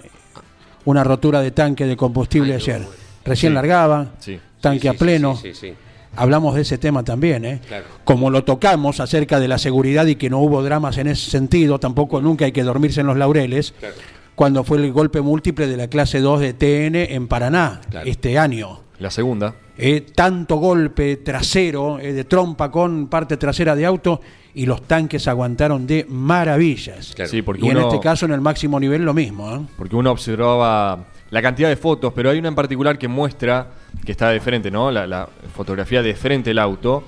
[0.85, 2.87] una rotura de tanque de combustible Ay, no, ayer.
[3.25, 3.55] Recién Sí.
[3.55, 4.39] largaba, Sí.
[4.61, 5.35] tanque a pleno.
[5.37, 5.75] sí, sí, sí.
[6.17, 7.61] Hablamos de ese tema también, ¿eh?
[7.67, 7.85] Claro.
[8.05, 11.79] Como lo tocamos acerca de la seguridad y que no hubo dramas en ese sentido,
[11.81, 13.95] tampoco nunca hay que dormirse en los laureles, Claro.
[14.35, 18.09] cuando fue el golpe múltiple de la clase 2 de TN en Paraná Claro.
[18.09, 18.81] este año.
[18.99, 19.55] La segunda.
[19.79, 24.21] Eh, tanto golpe trasero, eh, de trompa con parte trasera de auto,
[24.55, 27.13] y los tanques aguantaron de maravillas.
[27.17, 27.31] Claro.
[27.31, 29.51] Sí, porque y en este caso en el máximo nivel lo mismo.
[29.57, 29.61] ¿eh?
[29.79, 33.69] porque uno observaba la cantidad de fotos, pero hay una en particular que muestra
[34.05, 34.91] que está de frente, ¿no?
[34.91, 37.05] La, la fotografía de frente el auto.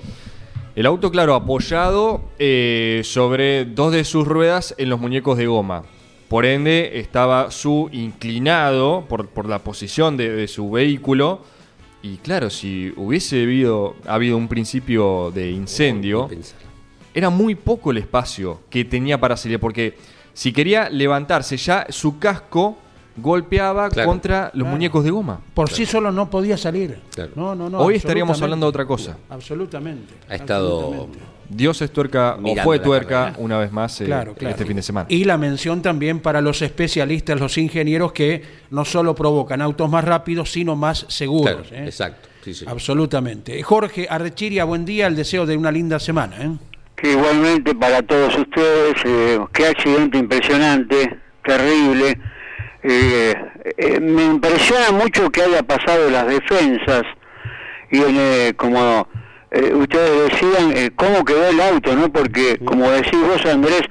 [0.74, 5.82] El auto, claro, apoyado eh, sobre dos de sus ruedas en los muñecos de goma.
[6.28, 11.42] Por ende, estaba su inclinado por, por la posición de, de su vehículo.
[12.02, 16.30] Y claro, si hubiese habido, habido un principio de incendio,
[17.12, 19.98] era muy poco el espacio que tenía para salir, porque
[20.32, 22.78] si quería levantarse ya, su casco
[23.16, 24.08] golpeaba Claro.
[24.08, 24.66] contra los Claro.
[24.70, 25.40] muñecos de goma.
[25.54, 26.98] Por sí solo no podía salir.
[27.14, 27.30] Claro.
[27.36, 29.16] No, no, no, Hoy estaríamos hablando de otra cosa.
[29.30, 30.14] Absolutamente.
[30.28, 31.18] Ha estado absolutamente.
[31.46, 34.50] Dios es tuerca, o fue tuerca, una vez más, eh, Claro, claro.
[34.54, 35.06] este fin de semana.
[35.10, 40.04] Y la mención también para los especialistas, los ingenieros que no solo provocan autos más
[40.04, 41.68] rápidos, sino más seguros.
[41.68, 41.86] Claro, ¿eh?
[41.86, 42.28] exacto.
[42.42, 42.64] Sí, sí.
[42.66, 43.62] Absolutamente.
[43.62, 46.36] Jorge Arrechiria, buen día, el deseo de una linda semana.
[46.42, 46.50] ¿eh?
[46.96, 52.18] Que igualmente para todos ustedes, eh, qué accidente impresionante, terrible.
[52.86, 53.34] Eh,
[53.78, 57.02] eh, me impresiona mucho que haya pasado las defensas
[57.90, 59.08] y eh, como
[59.50, 62.12] eh, ustedes decían, eh, cómo quedó el auto, ¿no?
[62.12, 63.82] Porque como decís vos, Andrés,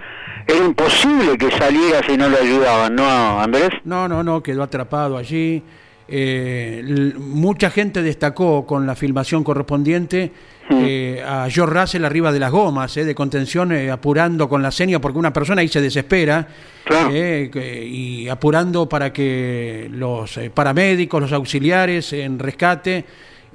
[0.46, 3.70] era imposible que saliera si no lo ayudaban, ¿no, Andrés?
[3.86, 5.64] No, no, no, quedó atrapado allí.
[6.08, 10.32] Eh, mucha gente destacó con la filmación correspondiente
[10.70, 14.72] eh, a George Russell arriba de las gomas, eh, de contención, eh, apurando con la
[14.72, 16.48] seña, porque una persona ahí se desespera,
[16.86, 17.10] Claro.
[17.14, 23.06] eh, que- y apurando para que los eh, paramédicos, los auxiliares en rescate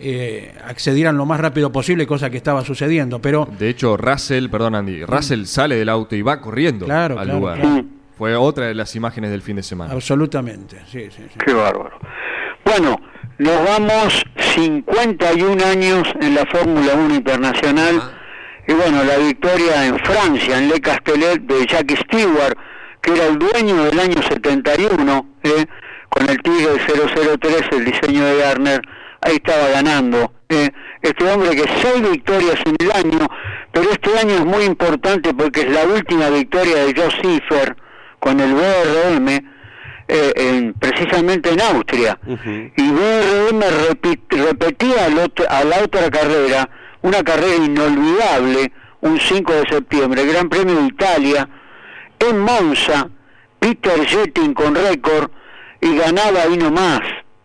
[0.01, 3.21] eh, accedieran lo más rápido posible, cosa que estaba sucediendo.
[3.21, 7.25] Pero De hecho, Russell, perdón Andy, Russell sale del auto y va corriendo Claro, al
[7.25, 7.61] claro, lugar.
[7.61, 7.85] claro.
[8.17, 9.93] Fue otra de las imágenes del fin de semana.
[9.93, 11.39] absolutamente, sí, sí, sí.
[11.45, 11.99] Qué bárbaro.
[12.65, 12.97] Bueno,
[13.39, 14.25] nos vamos
[14.55, 18.01] 51 años en la Fórmula 1 Internacional.
[18.03, 18.11] Ah.
[18.67, 22.57] Y bueno, la victoria en Francia, en Le Castellet, de Jackie Stewart,
[23.01, 25.67] que era el dueño del año 71, ¿eh?
[26.11, 26.73] con el Tigre
[27.41, 28.83] 003, el diseño de Garner,
[29.23, 30.33] ahí estaba ganando.
[30.49, 30.71] ¿eh?
[31.01, 33.27] Este hombre que seis victorias en el año,
[33.73, 37.77] pero este año es muy importante porque es la última victoria de Joe Cipher
[38.19, 39.58] con el BRM,
[40.09, 42.19] eh, en- precisamente en Austria.
[42.77, 43.61] Y BRM
[44.31, 46.69] repetía al otro- a la otra carrera,
[47.03, 51.49] una carrera inolvidable, un 5 de septiembre, Gran Premio de Italia,
[52.19, 53.09] en Monza,
[53.61, 55.31] Peter Jetting con récord
[55.81, 57.01] y ganaba ahí nomás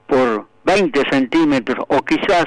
[0.07, 2.45] por 20 centímetros o quizás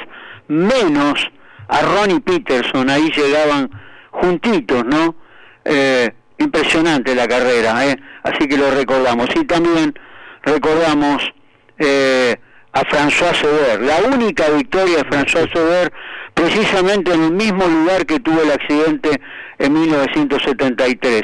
[0.48, 1.30] menos
[1.68, 3.70] a Ronnie Peterson, ahí llegaban
[4.12, 5.14] juntitos, ¿no?
[5.64, 7.96] Eh, impresionante la carrera, ¿eh?
[8.22, 9.28] así que lo recordamos.
[9.34, 9.94] Y también
[10.46, 11.22] recordamos
[11.78, 12.36] eh,
[12.72, 15.92] a François Sever, la única victoria de François Sever,
[16.32, 19.20] precisamente en el mismo lugar que tuvo el accidente
[19.58, 21.22] en 1973.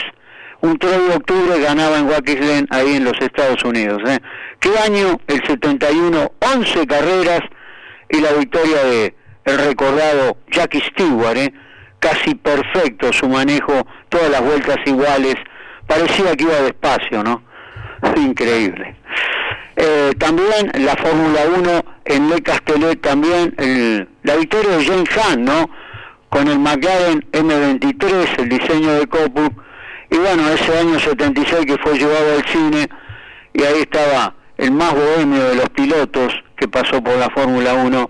[0.62, 4.00] un 3 de octubre ganaba en Watkins ahí en los Estados Unidos.
[4.06, 4.18] ¿eh?
[4.60, 5.20] ¿Qué año?
[5.26, 7.40] El 71, 11 carreras
[8.08, 9.14] y la victoria de
[9.44, 11.52] el recordado Jackie Stewart, ¿eh?
[11.98, 15.34] casi perfecto su manejo, todas las vueltas iguales,
[15.86, 17.42] parecía que iba despacio, ¿no?
[18.16, 18.96] Increíble.
[19.84, 25.38] Eh, también la Fórmula 1 en Le Castellet también, el- la victoria de James Hunt,
[25.40, 25.68] ¿no?
[26.28, 29.48] Con el McLaren M23, el diseño de Copu,
[30.08, 32.88] y bueno, ese año 76 que fue llevado al cine,
[33.54, 38.08] y ahí estaba el más bohemio de los pilotos que pasó por la Fórmula 1,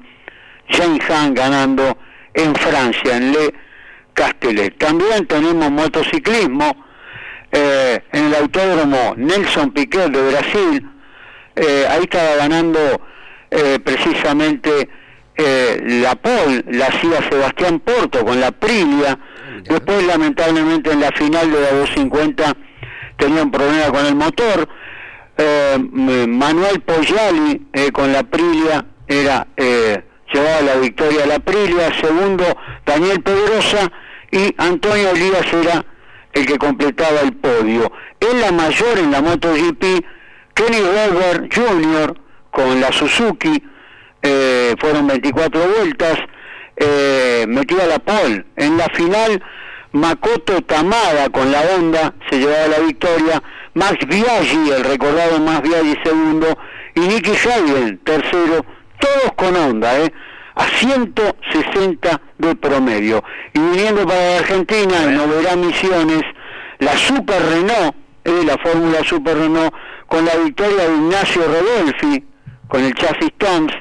[0.69, 1.97] James Hunt ganando
[2.35, 3.55] en Francia, en Le
[4.13, 4.77] Castellet.
[4.77, 6.77] También tenemos motociclismo,
[7.51, 10.89] eh, en el autódromo Nelson Piquet de Brasil,
[11.57, 12.79] eh, ahí estaba ganando
[13.51, 14.89] eh, precisamente
[15.37, 19.19] eh, la pole, la hacía Sebastián Porto con la Aprilia,
[19.65, 22.57] después lamentablemente en la final de la 250
[23.17, 24.69] tenía un problema con el motor,
[25.37, 31.93] eh, Manuel Pogliali eh, con la Aprilia era eh, llevaba la victoria a la Aprilia,
[32.01, 32.45] segundo
[32.85, 33.91] Daniel Pedrosa
[34.31, 35.85] y Antonio Olivas era
[36.33, 37.93] el que completaba el podio.
[38.21, 40.05] En la mayor en la MotoGP,
[40.55, 42.15] Kenny Weber Jr.
[42.51, 43.63] con la Suzuki,
[44.23, 46.19] eh, fueron 24 vueltas,
[46.77, 48.45] eh, metió a la pole.
[48.57, 49.43] En la final,
[49.93, 53.43] Makoto Tamada con la Honda se llevaba la victoria,
[53.75, 56.59] Max Biaggi, el recordado Max Biaggi segundo,
[56.95, 58.65] y Nicky Hayden tercero,
[58.99, 60.13] todos con Honda, ¿eh?
[60.55, 63.23] a 160 de promedio.
[63.55, 66.23] Y viniendo para la Argentina, en Noverá Misiones,
[66.79, 67.95] la Super Renault,
[68.25, 69.73] eh, la Fórmula Super Renault,
[70.13, 72.23] con la victoria de Ignacio Rodolfi,
[72.69, 73.73] con el chasis Toms,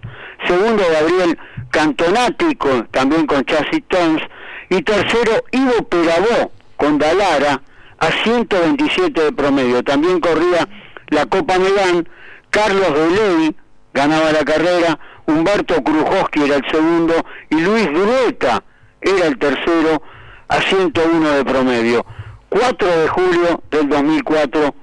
[0.48, 1.38] segundo Gabriel
[1.72, 4.22] Cantonati, con- también con chasis Toms,
[4.70, 7.62] y tercero Ivo Perabó, con Dalara,
[8.00, 9.84] a 127 de promedio.
[9.84, 10.66] También corría
[11.10, 12.08] la Copa Megán,
[12.50, 13.54] Carlos Deley
[13.94, 17.14] ganaba la carrera, Humberto Krujowski era el segundo
[17.50, 18.64] y Luis Grueta
[19.02, 20.02] era el tercero
[20.48, 22.06] a 101 de promedio.
[22.48, 24.76] 4 de julio del 2004,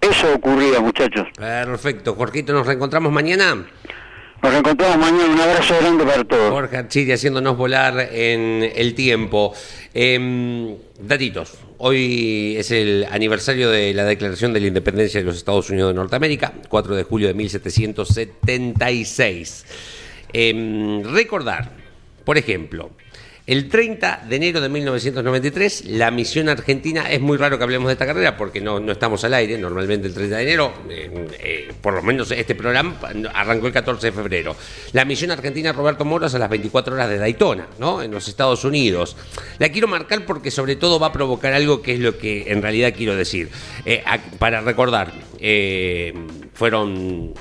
[0.00, 1.28] eso ocurría muchachos.
[1.36, 2.14] Perfecto.
[2.14, 3.66] Jorgito, nos reencontramos mañana.
[4.42, 6.50] Nos encontramos mañana, un abrazo grande para todos.
[6.50, 9.54] Jorge Archiri haciéndonos volar en el tiempo.
[9.94, 11.54] Em, datitos.
[11.78, 15.94] Hoy es el aniversario de la declaración de la independencia de los Estados Unidos de
[15.94, 19.66] Norteamérica, 4 de julio de 1776.
[20.32, 21.72] Em, recordar,
[22.24, 22.90] por ejemplo,
[23.46, 27.92] el 30 de enero de 1993, la misión argentina, es muy raro que hablemos de
[27.92, 31.72] esta carrera porque no, no estamos al aire, normalmente el 30 de enero, eh, eh,
[31.80, 32.98] por lo menos este programa
[33.32, 34.56] arrancó el 14 de febrero.
[34.92, 38.02] La misión argentina Roberto Moros a las 24 horas de Daytona, ¿no?
[38.02, 39.16] en los Estados Unidos.
[39.58, 42.62] La quiero marcar porque sobre todo va a provocar algo que es lo que en
[42.62, 43.48] realidad quiero decir.
[43.84, 44.02] Eh,
[44.40, 45.12] para recordar,
[46.52, 47.32] fueron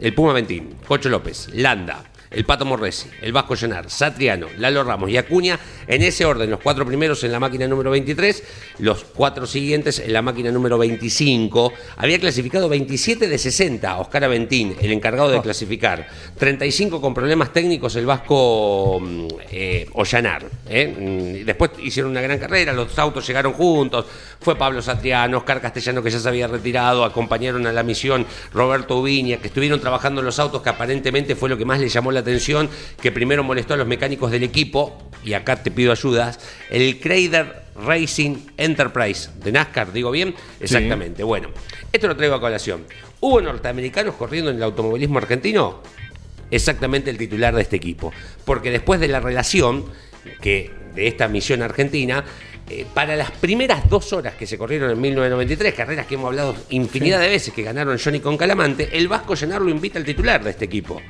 [0.00, 5.10] el Puma Ventín, Cocho López, Landa, el Pato Morresi, el Vasco Llenar, Satriano, Lalo Ramos
[5.10, 5.58] y Acuña,
[5.88, 8.44] en ese orden, los cuatro primeros en la máquina número 23,
[8.78, 11.72] los cuatro siguientes en la máquina número 25.
[11.96, 16.06] Había clasificado 27 de 60 Oscar Aventín, el encargado de clasificar.
[16.38, 20.44] 35 con problemas técnicos el Vasco mm, eh, Ollanar.
[20.68, 21.42] ¿eh?
[21.42, 24.06] Mm, Después hicieron una gran carrera, los autos llegaron juntos,
[24.40, 28.98] fue Pablo Satriano, Oscar Castellano que ya se había retirado, acompañaron a la misión Roberto
[28.98, 32.12] Ubiña, que estuvieron trabajando en los autos, que aparentemente fue lo que más le llamó
[32.12, 32.68] la atención,
[33.00, 36.40] que primero molestó a los mecánicos del equipo, y acá te pido ayudas,
[36.70, 41.22] el Crader Racing Enterprise de NASCAR, digo bien, exactamente.
[41.22, 41.48] Bueno,
[41.92, 42.84] esto lo traigo a colación.
[43.20, 45.82] ¿Hubo norteamericanos corriendo en el automovilismo argentino?
[46.50, 48.12] exactamente el titular de este equipo.
[48.44, 49.84] Porque después de la relación
[50.40, 52.24] que de esta misión argentina,
[52.68, 56.54] eh, para las primeras dos horas que se corrieron en 1993, carreras que hemos hablado
[56.70, 60.42] infinidad de veces que ganaron Johnny con Calamante, el Vasco Llenar lo invita al titular
[60.42, 61.00] de este equipo.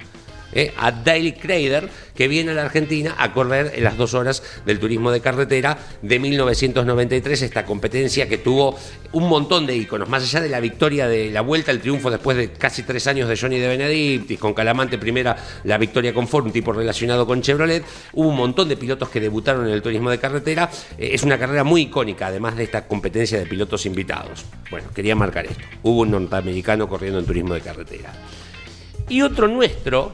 [0.53, 4.43] Eh, a Daily Crader, que viene a la Argentina a correr en las dos horas
[4.67, 8.77] del turismo de carretera de 1993, esta competencia que tuvo
[9.13, 12.37] un montón de íconos, más allá de la victoria de la vuelta, el triunfo después
[12.37, 16.47] de casi tres años de Johnny de Benedictis, con Calamante primera la victoria con Ford,
[16.47, 20.11] un tipo relacionado con Chevrolet, hubo un montón de pilotos que debutaron en el turismo
[20.11, 24.45] de carretera, Eh, es una carrera muy icónica, además de esta competencia de pilotos invitados.
[24.71, 28.13] Bueno, quería marcar esto, hubo un norteamericano corriendo en turismo de carretera.
[29.09, 30.13] Y otro nuestro,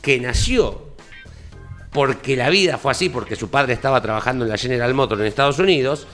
[0.00, 0.86] que nació
[1.92, 5.26] porque la vida fue así, porque su padre estaba trabajando en la General Motors en
[5.26, 6.06] Estados Unidos,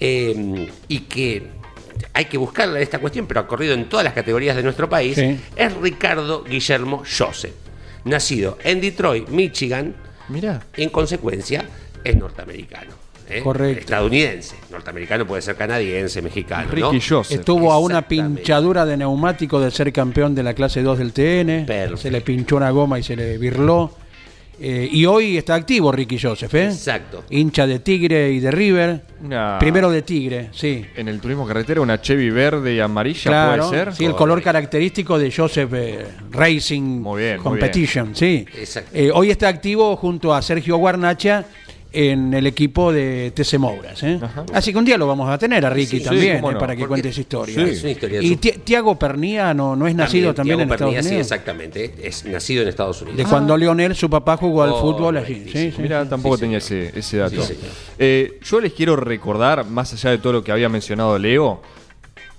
[0.00, 1.48] eh, y que
[2.14, 5.16] hay que buscarle esta cuestión, pero ha corrido en todas las categorías de nuestro país,
[5.16, 5.40] Sí.
[5.56, 7.54] es Ricardo Guillermo Joseph,
[8.04, 9.94] nacido en Detroit, Michigan,
[10.28, 10.62] Mirá.
[10.76, 11.64] y en consecuencia
[12.04, 12.92] es norteamericano.
[13.30, 13.40] ¿Eh?
[13.42, 13.80] Correcto.
[13.80, 14.56] Estadounidense.
[14.70, 16.68] Norteamericano puede ser canadiense, mexicano.
[16.74, 16.90] ¿no?
[16.90, 17.38] Ricky Joseph.
[17.38, 21.66] Estuvo a una pinchadura de neumático de ser campeón de la clase 2 del TN.
[21.66, 21.96] Perfecto.
[21.96, 23.92] Se le pinchó una goma y se le birló.
[24.60, 26.64] Eh, y hoy está activo Ricky Joseph, ¿eh?
[26.64, 27.22] Exacto.
[27.30, 29.02] Hincha de Tigre y de River.
[29.22, 30.84] Una- Primero de Tigre, sí.
[30.96, 33.94] En el turismo carretera, una Chevy verde y amarilla Claro, puede ser.
[33.94, 38.44] sí, el color característico de Joseph eh, Racing Muy bien, muy Competition, sí.
[38.56, 38.90] Exacto.
[38.92, 41.44] Eh, hoy está activo junto a Sergio Guarnacha
[42.00, 44.00] en el equipo de TC Mouras.
[44.04, 44.20] ¿eh?
[44.54, 46.76] Así que un día lo vamos a tener a Ricky Sí, también, eh, no, para
[46.76, 47.54] que cuente esa historia.
[47.56, 47.60] Sí.
[47.62, 50.72] Es una historia y su- Ti- Tiago Pernía no, no es nacido también, Thiago en
[50.74, 51.26] Estados Pernilla, sí, Unidos.
[51.26, 51.94] exactamente.
[52.02, 53.18] Es nacido en Estados Unidos.
[53.18, 55.46] de cuando Leonel, su papá, jugó al fútbol allí.
[55.52, 55.82] Sí, sí.
[55.82, 57.42] Mira, tampoco Sí, tenía ese, ese dato.
[57.42, 57.54] Sí.
[57.98, 61.60] Eh, yo les quiero recordar, más allá de todo lo que había mencionado Leo,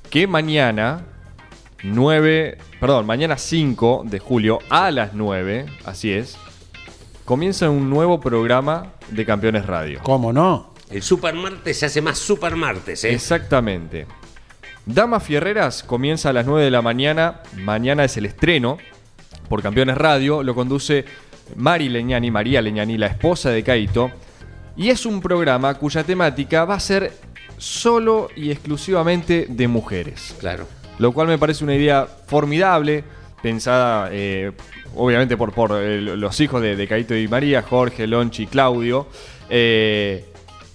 [0.09, 1.03] que mañana
[1.83, 6.37] 9, perdón, mañana 5 de julio a las 9, así es,
[7.29, 9.99] comienza un nuevo programa de Campeones Radio.
[10.01, 10.73] ¿Cómo no?
[10.89, 13.13] El Super Martes se hace más Super Martes, ¿eh?
[13.13, 14.07] Exactamente.
[14.87, 17.41] Damas Fierreras comienza a las 9 de la mañana.
[17.55, 18.79] Mañana es el estreno
[19.47, 20.41] por Campeones Radio.
[20.41, 21.05] Lo conduce
[21.55, 24.09] Mari Leñani, María Leñani, la esposa de Caito.
[24.75, 27.13] Y es un programa cuya temática va a ser
[27.59, 30.35] solo y exclusivamente de mujeres.
[30.39, 30.65] Claro.
[30.97, 33.03] Lo cual me parece una idea formidable,
[33.43, 34.51] pensada eh,
[34.95, 39.07] obviamente por, por eh, los hijos de, de Caito y María, Jorge, Lonchi, Claudio.
[39.49, 40.25] Eh,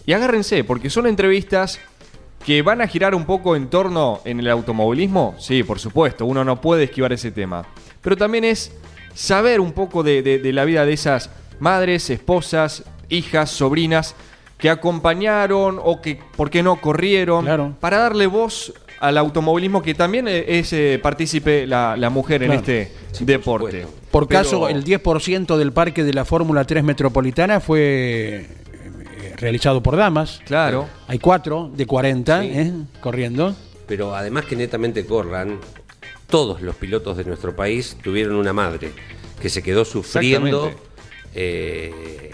[0.06, 1.80] y agárrense, porque son entrevistas
[2.44, 5.34] que van a girar un poco en torno en el automovilismo.
[5.38, 7.64] Sí, por supuesto, uno no puede esquivar ese tema.
[8.02, 8.72] Pero también es
[9.14, 14.14] saber un poco de, de- de la vida de esas madres, esposas, hijas, sobrinas
[14.58, 17.44] que acompañaron o que, ¿por qué no, corrieron?
[17.44, 17.74] Claro.
[17.80, 18.72] Para darle voz
[19.06, 23.86] al automovilismo que también eh, es eh, partícipe la, la mujer en este deporte.
[24.10, 28.46] Por Pero- caso, el 10% del parque de la Fórmula 3 Metropolitana fue eh,
[29.36, 30.40] realizado por damas.
[30.46, 30.88] Claro.
[31.08, 32.48] Hay cuatro de 40 Sí.
[32.52, 32.72] ¿eh?
[33.00, 33.54] corriendo.
[33.86, 35.58] Pero además que netamente corran,
[36.28, 38.90] todos los pilotos de nuestro país tuvieron una madre
[39.40, 40.72] que se quedó sufriendo,
[41.34, 42.30] eh,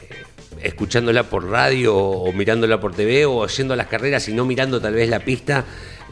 [0.62, 4.94] escuchándola por radio o mirándola por TV o oyendo las carreras y no mirando tal
[4.94, 5.64] vez la pista,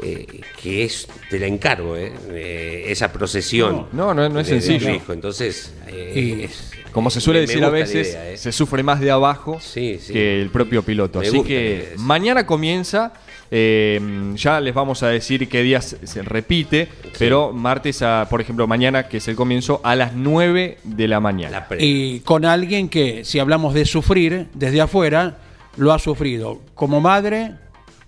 [0.02, 3.86] eh, que es, te la encargo, eh, eh, esa procesión.
[3.92, 4.94] No, no, no es de- sencillo.
[4.94, 5.12] hijo.
[5.12, 8.36] Entonces, eh, Y- es- Como se suele me- me decir a veces, idea, eh.
[8.38, 10.12] se sufre más de abajo Sí, sí.
[10.12, 11.20] que el propio piloto.
[11.20, 13.12] Me Así que mañana comienza.
[13.50, 13.98] eh,
[14.34, 16.86] ya les vamos a decir qué días se repite,
[17.18, 21.18] pero martes, a, por ejemplo, mañana, que es el comienzo, a las 9 de la
[21.20, 21.66] mañana.
[21.70, 25.38] La Y con alguien que, si hablamos de sufrir desde afuera,
[25.78, 27.52] lo ha sufrido como madre,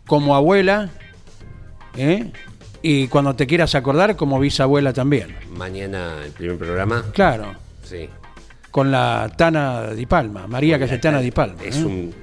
[0.07, 0.91] como abuela,
[1.97, 2.31] ¿eh?
[2.83, 5.37] y cuando te quieras acordar, como bisabuela también.
[5.57, 7.05] Mañana el primer programa.
[7.13, 8.09] Claro, Sí.
[8.71, 11.63] con la Tana Di Palma, María Cayetana Di Palma.
[11.65, 11.85] Es ¿eh?
[11.85, 12.15] un.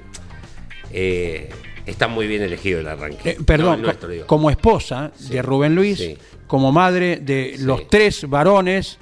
[0.92, 1.50] eh,
[1.86, 3.30] está muy bien elegido el arranque.
[3.30, 6.18] Eh, perdón, No, co- como esposa de Rubén Luis, Sí.
[6.46, 7.64] como madre de Sí.
[7.64, 8.98] los tres varones,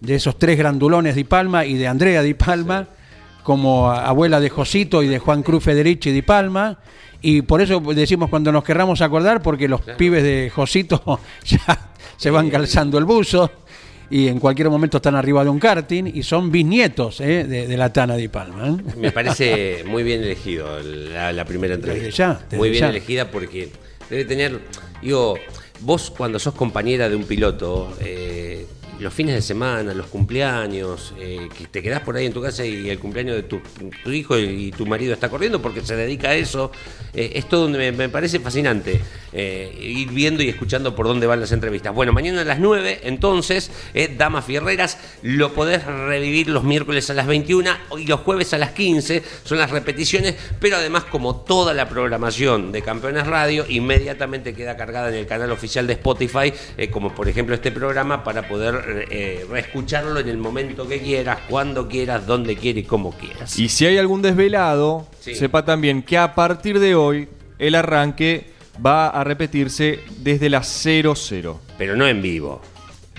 [0.00, 2.86] de esos tres grandulones Di Palma y de Andrea Di Palma,
[3.44, 6.78] como abuela de Josito y de Juan Cruz Federici Di Palma.
[7.22, 12.30] Y por eso decimos cuando nos querramos acordar, porque los pibes de Josito ya se
[12.30, 13.50] van calzando el buzo
[14.10, 17.76] y en cualquier momento están arriba de un karting y son bisnietos eh, de, de
[17.76, 18.68] la Tana Di Palma.
[18.68, 18.94] ¿eh?
[18.96, 22.06] Me parece muy bien elegido la, la primera entrevista.
[22.06, 22.90] Desde ya, desde muy bien ya.
[22.90, 23.70] elegida porque
[24.10, 24.60] debe tener.
[25.02, 25.36] Digo,
[25.80, 28.66] vos cuando sos compañera de un piloto, eh,
[29.00, 32.64] los fines de semana, los cumpleaños, eh, que te quedás por ahí en tu casa
[32.64, 33.60] y el cumpleaños de tu,
[34.10, 36.70] hijo y tu marido está corriendo porque se dedica a eso,
[37.14, 39.00] eh, es todo donde me, parece fascinante
[39.32, 41.94] eh, ir viendo y escuchando por dónde van las entrevistas.
[41.94, 47.14] Bueno, mañana a las 9, entonces, eh, Damas Fierreras, lo podés revivir los miércoles a
[47.14, 51.72] las 21 y los jueves a las 15, son las repeticiones, pero además como toda
[51.72, 56.52] la programación de Campeones Radio, inmediatamente queda cargada en el canal oficial de Spotify,
[56.90, 61.88] como por ejemplo este programa, para poder eh, reescucharlo en el momento que quieras, cuando
[61.88, 63.58] quieras, donde quieras y como quieras.
[63.58, 65.34] Y si hay algún desvelado, Sí.
[65.34, 67.28] sepa también que a partir de hoy
[67.58, 68.50] el arranque
[68.84, 71.60] va a repetirse desde las 00.
[71.78, 72.60] pero no en vivo.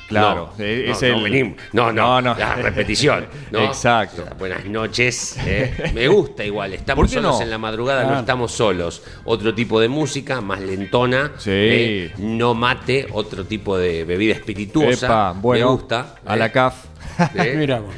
[0.08, 1.56] Claro, no, eh, no, es no, el- venimos.
[1.74, 2.40] no, no, No, no.
[2.40, 3.26] la repetición.
[3.52, 3.60] ¿no?
[3.64, 4.24] Exacto.
[4.38, 5.38] Buenas noches.
[5.46, 5.92] eh.
[5.94, 7.42] Me gusta igual, estamos ¿Por qué solos no?
[7.42, 8.20] en la madrugada, no Claro.
[8.22, 9.02] estamos solos.
[9.24, 11.32] Otro tipo de música, más lentona.
[11.38, 11.50] Sí.
[11.52, 15.06] eh, no mate, otro tipo de bebida espirituosa.
[15.08, 16.16] Epa, bueno, Me gusta.
[16.26, 16.38] a eh.
[16.38, 16.86] la CAF.
[17.36, 17.94] Eh, Mira vos.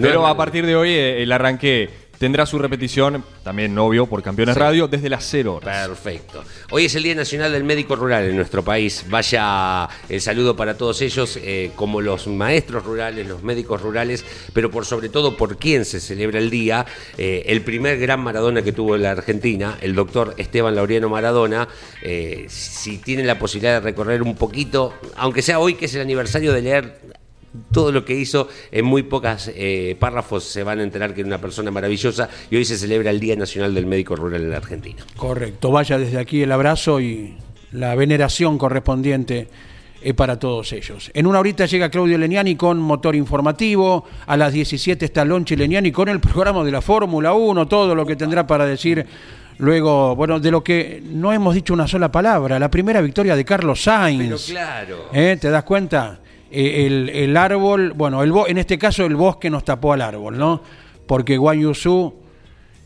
[0.00, 0.36] Pero no, a no.
[0.36, 1.90] partir de hoy eh, el arranque
[2.20, 4.60] tendrá su repetición, también obvio, por Campeones Sí.
[4.60, 5.88] Radio, desde las 0 horas.
[5.88, 6.44] Perfecto.
[6.70, 9.06] Hoy es el Día Nacional del Médico Rural en nuestro país.
[9.08, 14.70] Vaya el saludo para todos ellos, eh, como los maestros rurales, los médicos rurales, pero
[14.70, 16.84] por sobre todo por quién se celebra el día.
[17.16, 21.68] Eh, el primer gran Maradona que tuvo la Argentina, el doctor Esteban Laureano Maradona.
[22.02, 26.02] Eh, si tienen la posibilidad de recorrer un poquito, aunque sea hoy que es el
[26.02, 26.98] aniversario de leer
[27.72, 31.28] todo lo que hizo en muy pocas eh, párrafos se van a enterar que era
[31.28, 34.56] una persona maravillosa y hoy se celebra el Día Nacional del Médico Rural en la
[34.56, 35.04] Argentina.
[35.16, 37.36] Correcto, vaya desde aquí el abrazo y
[37.72, 39.48] la veneración correspondiente
[40.02, 41.10] eh, para todos ellos.
[41.12, 45.92] En una horita llega Claudio Leniani con motor informativo, a las 17 está Lonchi Leniani
[45.92, 49.06] con el programa de la Fórmula 1, todo lo que tendrá para decir
[49.58, 53.44] luego, bueno, de lo que no hemos dicho una sola palabra, la primera victoria de
[53.44, 54.46] Carlos Sainz.
[54.46, 55.08] Pero claro.
[55.12, 55.36] ¿Eh?
[55.38, 56.19] ¿Te das cuenta?
[56.50, 60.02] Eh, el, el árbol, bueno, el bo- en este caso el bosque nos tapó al
[60.02, 60.60] árbol, ¿no?
[61.06, 62.12] Porque Guan Yusu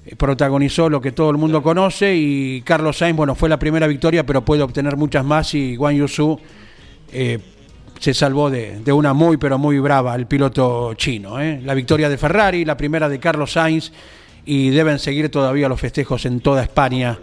[0.07, 3.87] eh, protagonizó lo que todo el mundo conoce y Carlos Sainz, bueno, fue la primera
[3.87, 6.39] victoria, pero puede obtener muchas más y Guan Yusu
[7.13, 7.39] eh,
[7.99, 11.41] se salvó de, de una muy, pero muy brava, el piloto chino.
[11.41, 11.61] ¿eh?
[11.65, 13.93] La victoria de Ferrari, la primera de Carlos Sainz
[14.45, 17.19] y deben seguir todavía los festejos en toda España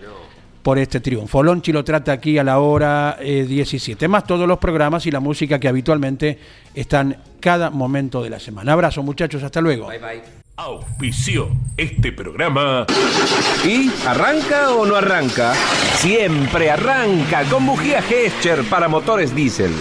[0.62, 1.44] por este triunfo.
[1.44, 5.20] Lonchi lo trata aquí a la hora eh, 17, más todos los programas y la
[5.20, 6.40] música que habitualmente
[6.74, 8.74] están cada momento de la semana.
[8.74, 9.88] Abrazo muchachos, hasta luego.
[9.88, 10.22] Bye bye.
[10.58, 12.86] Auspició este programa
[13.66, 15.56] ¿Y arranca o no arranca?
[15.96, 19.74] Siempre arranca con bujía Gescher para motores diésel.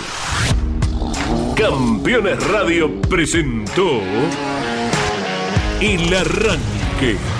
[1.57, 4.01] Campeones Radio presentó
[5.81, 7.40] El Arranque.